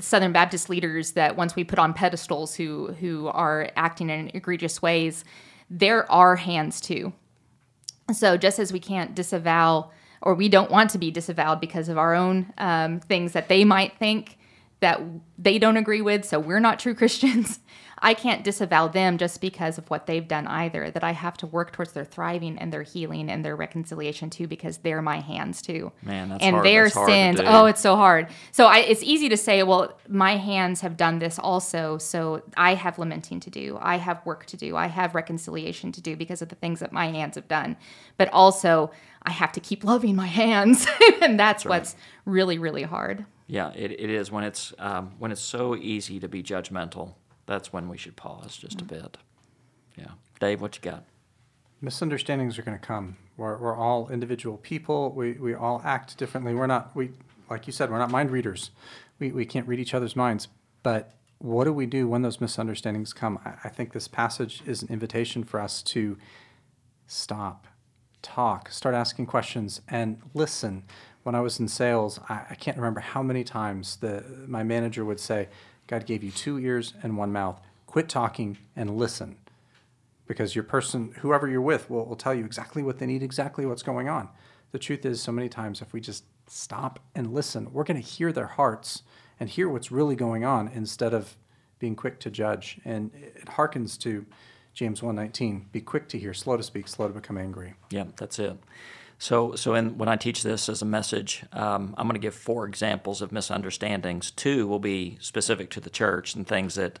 Southern 0.00 0.32
Baptist 0.32 0.68
leaders 0.68 1.12
that 1.12 1.36
once 1.36 1.56
we 1.56 1.64
put 1.64 1.78
on 1.78 1.94
pedestals 1.94 2.54
who 2.54 2.92
who 3.00 3.28
are 3.28 3.70
acting 3.76 4.10
in 4.10 4.30
egregious 4.34 4.82
ways, 4.82 5.24
there 5.70 6.10
are 6.12 6.36
hands 6.36 6.80
too. 6.80 7.12
So 8.12 8.36
just 8.36 8.58
as 8.58 8.72
we 8.72 8.80
can't 8.80 9.14
disavow 9.14 9.90
or 10.20 10.34
we 10.34 10.48
don't 10.48 10.70
want 10.70 10.90
to 10.90 10.98
be 10.98 11.10
disavowed 11.10 11.60
because 11.60 11.88
of 11.88 11.96
our 11.98 12.14
own 12.14 12.52
um, 12.58 13.00
things 13.00 13.32
that 13.32 13.48
they 13.48 13.64
might 13.64 13.96
think 13.98 14.38
that 14.80 15.00
they 15.38 15.58
don't 15.58 15.78
agree 15.78 16.02
with, 16.02 16.24
so 16.26 16.38
we're 16.38 16.60
not 16.60 16.78
true 16.78 16.94
Christians. 17.00 17.60
I 18.04 18.12
can't 18.12 18.44
disavow 18.44 18.88
them 18.88 19.16
just 19.16 19.40
because 19.40 19.78
of 19.78 19.88
what 19.88 20.06
they've 20.06 20.28
done 20.28 20.46
either. 20.46 20.90
That 20.90 21.02
I 21.02 21.12
have 21.12 21.38
to 21.38 21.46
work 21.46 21.72
towards 21.72 21.92
their 21.92 22.04
thriving 22.04 22.58
and 22.58 22.70
their 22.70 22.82
healing 22.82 23.30
and 23.30 23.42
their 23.42 23.56
reconciliation 23.56 24.28
too, 24.28 24.46
because 24.46 24.76
they're 24.78 25.00
my 25.00 25.20
hands 25.20 25.62
too. 25.62 25.90
Man, 26.02 26.28
that's 26.28 26.44
and 26.44 26.54
hard- 26.54 26.66
And 26.66 26.74
their 26.74 26.84
that's 26.84 27.06
sins. 27.06 27.40
Oh, 27.42 27.64
it's 27.64 27.80
so 27.80 27.96
hard. 27.96 28.28
So 28.52 28.66
I, 28.66 28.78
it's 28.80 29.02
easy 29.02 29.30
to 29.30 29.36
say, 29.38 29.62
well, 29.62 29.98
my 30.06 30.36
hands 30.36 30.82
have 30.82 30.98
done 30.98 31.18
this 31.18 31.38
also, 31.38 31.96
so 31.96 32.42
I 32.58 32.74
have 32.74 32.98
lamenting 32.98 33.40
to 33.40 33.50
do. 33.50 33.78
I 33.80 33.96
have 33.96 34.24
work 34.26 34.44
to 34.46 34.56
do. 34.58 34.76
I 34.76 34.88
have 34.88 35.14
reconciliation 35.14 35.90
to 35.92 36.02
do 36.02 36.14
because 36.14 36.42
of 36.42 36.50
the 36.50 36.56
things 36.56 36.80
that 36.80 36.92
my 36.92 37.06
hands 37.08 37.36
have 37.36 37.48
done. 37.48 37.76
But 38.18 38.28
also, 38.32 38.90
I 39.22 39.30
have 39.30 39.52
to 39.52 39.60
keep 39.60 39.82
loving 39.82 40.14
my 40.14 40.26
hands, 40.26 40.86
and 41.22 41.40
that's 41.40 41.64
what's 41.64 41.96
really, 42.26 42.58
really 42.58 42.82
hard. 42.82 43.24
Yeah, 43.46 43.72
it, 43.74 43.90
it 43.92 44.10
is 44.10 44.30
when 44.30 44.44
it's 44.44 44.72
um, 44.78 45.12
when 45.18 45.30
it's 45.32 45.40
so 45.40 45.74
easy 45.76 46.20
to 46.20 46.28
be 46.28 46.42
judgmental. 46.42 47.14
That's 47.46 47.72
when 47.72 47.88
we 47.88 47.98
should 47.98 48.16
pause 48.16 48.56
just 48.56 48.80
a 48.80 48.84
mm. 48.84 48.88
bit. 48.88 49.18
Yeah, 49.96 50.12
Dave, 50.40 50.60
what 50.60 50.76
you 50.76 50.82
got? 50.82 51.04
misunderstandings 51.84 52.58
are 52.58 52.62
going 52.62 52.78
to 52.78 52.84
come. 52.84 53.16
We're, 53.36 53.56
we're 53.58 53.76
all 53.76 54.08
individual 54.08 54.56
people. 54.56 55.12
We, 55.12 55.32
we 55.34 55.54
all 55.54 55.82
act 55.84 56.16
differently. 56.16 56.54
We're 56.54 56.66
not, 56.66 56.96
we, 56.96 57.10
like 57.50 57.66
you 57.66 57.72
said, 57.72 57.90
we're 57.90 57.98
not 57.98 58.10
mind 58.10 58.30
readers. 58.30 58.70
We, 59.18 59.30
we 59.30 59.44
can't 59.44 59.68
read 59.68 59.78
each 59.78 59.94
other's 59.94 60.16
minds. 60.16 60.48
But 60.82 61.12
what 61.38 61.64
do 61.64 61.72
we 61.72 61.86
do 61.86 62.08
when 62.08 62.22
those 62.22 62.40
misunderstandings 62.40 63.12
come? 63.12 63.38
I, 63.44 63.54
I 63.64 63.68
think 63.68 63.92
this 63.92 64.08
passage 64.08 64.62
is 64.66 64.82
an 64.82 64.88
invitation 64.88 65.44
for 65.44 65.60
us 65.60 65.82
to 65.82 66.16
stop, 67.06 67.66
talk, 68.22 68.70
start 68.70 68.94
asking 68.94 69.26
questions, 69.26 69.82
and 69.88 70.20
listen. 70.32 70.84
When 71.22 71.34
I 71.34 71.40
was 71.40 71.58
in 71.58 71.68
sales, 71.68 72.20
I, 72.28 72.42
I 72.50 72.54
can't 72.54 72.76
remember 72.76 73.00
how 73.00 73.22
many 73.22 73.44
times 73.44 73.96
the, 73.96 74.24
my 74.46 74.62
manager 74.62 75.04
would 75.04 75.20
say, 75.20 75.48
God 75.86 76.06
gave 76.06 76.22
you 76.24 76.30
two 76.30 76.58
ears 76.58 76.94
and 77.02 77.16
one 77.16 77.32
mouth. 77.32 77.60
Quit 77.86 78.08
talking 78.08 78.58
and 78.74 78.96
listen 78.96 79.36
because 80.26 80.54
your 80.54 80.64
person, 80.64 81.14
whoever 81.20 81.48
you're 81.48 81.60
with, 81.60 81.90
will, 81.90 82.06
will 82.06 82.16
tell 82.16 82.34
you 82.34 82.44
exactly 82.44 82.82
what 82.82 82.98
they 82.98 83.06
need, 83.06 83.22
exactly 83.22 83.66
what's 83.66 83.82
going 83.82 84.08
on. 84.08 84.28
The 84.72 84.78
truth 84.78 85.04
is, 85.04 85.22
so 85.22 85.30
many 85.30 85.48
times, 85.48 85.80
if 85.80 85.92
we 85.92 86.00
just 86.00 86.24
stop 86.46 86.98
and 87.14 87.32
listen, 87.32 87.72
we're 87.72 87.84
going 87.84 88.00
to 88.00 88.06
hear 88.06 88.32
their 88.32 88.46
hearts 88.46 89.02
and 89.38 89.48
hear 89.48 89.68
what's 89.68 89.92
really 89.92 90.16
going 90.16 90.44
on 90.44 90.68
instead 90.68 91.14
of 91.14 91.36
being 91.78 91.94
quick 91.94 92.18
to 92.20 92.30
judge. 92.30 92.80
And 92.84 93.10
it 93.14 93.46
harkens 93.46 93.98
to 94.00 94.26
James 94.72 95.00
1:19, 95.00 95.70
be 95.70 95.80
quick 95.80 96.08
to 96.08 96.18
hear, 96.18 96.34
slow 96.34 96.56
to 96.56 96.62
speak, 96.62 96.88
slow 96.88 97.06
to 97.06 97.14
become 97.14 97.38
angry. 97.38 97.74
Yeah, 97.90 98.06
that's 98.16 98.38
it. 98.38 98.56
So, 99.24 99.54
so 99.54 99.72
in, 99.72 99.96
when 99.96 100.10
I 100.10 100.16
teach 100.16 100.42
this 100.42 100.68
as 100.68 100.82
a 100.82 100.84
message, 100.84 101.46
um, 101.54 101.94
I'm 101.96 102.06
going 102.06 102.12
to 102.12 102.18
give 102.18 102.34
four 102.34 102.66
examples 102.66 103.22
of 103.22 103.32
misunderstandings. 103.32 104.30
Two 104.30 104.66
will 104.66 104.78
be 104.78 105.16
specific 105.18 105.70
to 105.70 105.80
the 105.80 105.88
church 105.88 106.34
and 106.34 106.46
things 106.46 106.74
that, 106.74 106.98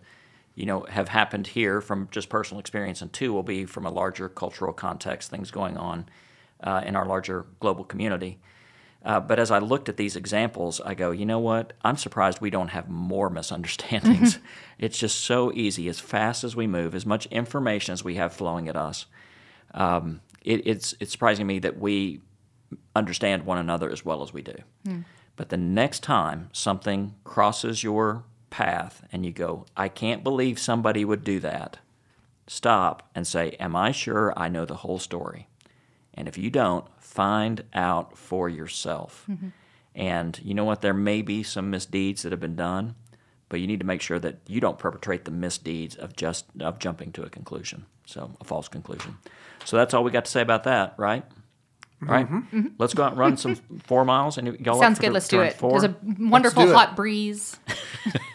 you 0.54 0.64
know, 0.64 0.86
have 0.88 1.08
happened 1.08 1.48
here 1.48 1.82
from 1.82 2.08
just 2.10 2.30
personal 2.30 2.60
experience, 2.60 3.02
and 3.02 3.12
two 3.12 3.34
will 3.34 3.42
be 3.42 3.66
from 3.66 3.84
a 3.84 3.90
larger 3.90 4.30
cultural 4.30 4.72
context, 4.72 5.30
things 5.30 5.50
going 5.50 5.76
on 5.76 6.06
uh, 6.62 6.80
in 6.86 6.96
our 6.96 7.04
larger 7.04 7.44
global 7.60 7.84
community. 7.84 8.38
Uh, 9.04 9.20
but 9.20 9.38
as 9.38 9.50
I 9.50 9.58
looked 9.58 9.90
at 9.90 9.98
these 9.98 10.16
examples, 10.16 10.80
I 10.80 10.94
go, 10.94 11.10
you 11.10 11.26
know 11.26 11.40
what? 11.40 11.74
I'm 11.84 11.98
surprised 11.98 12.40
we 12.40 12.48
don't 12.48 12.68
have 12.68 12.88
more 12.88 13.28
misunderstandings. 13.28 14.38
it's 14.78 14.98
just 14.98 15.20
so 15.20 15.52
easy. 15.52 15.90
As 15.90 16.00
fast 16.00 16.42
as 16.42 16.56
we 16.56 16.66
move, 16.66 16.94
as 16.94 17.04
much 17.04 17.26
information 17.26 17.92
as 17.92 18.02
we 18.02 18.14
have 18.14 18.32
flowing 18.32 18.66
at 18.66 18.76
us, 18.76 19.04
um, 19.74 20.22
it, 20.44 20.66
it's 20.66 20.94
it's 21.00 21.12
surprising 21.12 21.46
to 21.46 21.52
me 21.52 21.58
that 21.60 21.78
we 21.78 22.20
understand 22.94 23.44
one 23.44 23.58
another 23.58 23.90
as 23.90 24.04
well 24.04 24.22
as 24.22 24.32
we 24.32 24.42
do. 24.42 24.56
Hmm. 24.86 25.00
But 25.36 25.48
the 25.48 25.56
next 25.56 26.02
time 26.02 26.48
something 26.52 27.14
crosses 27.24 27.82
your 27.82 28.24
path 28.50 29.02
and 29.10 29.26
you 29.26 29.32
go, 29.32 29.66
I 29.76 29.88
can't 29.88 30.22
believe 30.22 30.58
somebody 30.58 31.04
would 31.04 31.24
do 31.24 31.40
that, 31.40 31.78
stop 32.46 33.08
and 33.14 33.26
say, 33.26 33.56
Am 33.58 33.74
I 33.74 33.90
sure 33.90 34.32
I 34.36 34.48
know 34.48 34.64
the 34.64 34.76
whole 34.76 34.98
story? 34.98 35.48
And 36.14 36.28
if 36.28 36.38
you 36.38 36.50
don't, 36.50 36.86
find 37.00 37.64
out 37.74 38.16
for 38.16 38.48
yourself. 38.48 39.24
Mm-hmm. 39.28 39.48
And 39.96 40.40
you 40.42 40.54
know 40.54 40.64
what? 40.64 40.80
There 40.80 40.94
may 40.94 41.22
be 41.22 41.42
some 41.42 41.70
misdeeds 41.70 42.22
that 42.22 42.32
have 42.32 42.40
been 42.40 42.56
done, 42.56 42.94
but 43.54 43.60
you 43.60 43.68
need 43.68 43.78
to 43.78 43.86
make 43.86 44.02
sure 44.02 44.18
that 44.18 44.38
you 44.48 44.60
don't 44.60 44.80
perpetrate 44.80 45.24
the 45.26 45.30
misdeeds 45.30 45.94
of 45.94 46.16
just 46.16 46.46
of 46.58 46.80
jumping 46.80 47.12
to 47.12 47.22
a 47.22 47.30
conclusion, 47.30 47.86
so 48.04 48.32
a 48.40 48.44
false 48.44 48.66
conclusion. 48.66 49.16
So 49.64 49.76
that's 49.76 49.94
all 49.94 50.02
we 50.02 50.10
got 50.10 50.24
to 50.24 50.30
say 50.32 50.40
about 50.40 50.64
that, 50.64 50.94
right? 50.96 51.24
Right. 52.00 52.26
Mm-hmm. 52.26 52.58
Mm-hmm. 52.58 52.68
Let's 52.78 52.94
go 52.94 53.04
out 53.04 53.12
and 53.12 53.20
run 53.20 53.36
some 53.36 53.54
four 53.84 54.04
miles. 54.04 54.38
And 54.38 54.58
y'all 54.58 54.80
Sounds 54.80 54.98
good. 54.98 55.12
Let's 55.12 55.28
do 55.28 55.40
it. 55.40 55.52
Four? 55.52 55.78
There's 55.78 55.84
a 55.84 55.96
wonderful 56.18 56.64
do 56.64 56.72
it. 56.72 56.74
hot 56.74 56.96
breeze. 56.96 57.56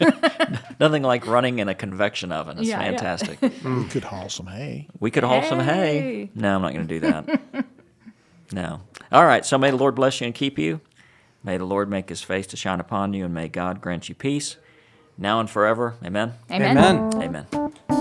Nothing 0.80 1.02
like 1.02 1.26
running 1.26 1.58
in 1.58 1.68
a 1.68 1.74
convection 1.74 2.32
oven. 2.32 2.58
It's 2.58 2.66
Yeah, 2.68 2.80
yeah. 2.80 2.86
fantastic. 2.92 3.40
Mm, 3.40 3.82
we 3.82 3.88
could 3.90 4.04
haul 4.04 4.30
some 4.30 4.46
hay. 4.46 4.88
We 5.00 5.10
could 5.10 5.22
haul 5.24 5.42
some 5.42 5.60
hay. 5.60 6.30
No, 6.34 6.56
I'm 6.56 6.62
not 6.62 6.72
going 6.72 6.88
to 6.88 6.94
do 6.98 7.00
that. 7.00 7.66
no. 8.52 8.80
All 9.12 9.26
right. 9.26 9.44
So 9.44 9.58
may 9.58 9.70
the 9.70 9.76
Lord 9.76 9.96
bless 9.96 10.18
you 10.22 10.24
and 10.24 10.34
keep 10.34 10.58
you. 10.58 10.80
May 11.44 11.58
the 11.58 11.66
Lord 11.66 11.90
make 11.90 12.08
his 12.08 12.22
face 12.22 12.46
to 12.46 12.56
shine 12.56 12.80
upon 12.80 13.12
you, 13.12 13.26
and 13.26 13.34
may 13.34 13.48
God 13.48 13.82
grant 13.82 14.08
you 14.08 14.14
peace 14.14 14.56
now 15.20 15.38
and 15.38 15.48
forever. 15.48 15.94
Amen. 16.04 16.32
Amen. 16.50 16.76
Amen. 16.76 17.46
Amen. 17.54 17.99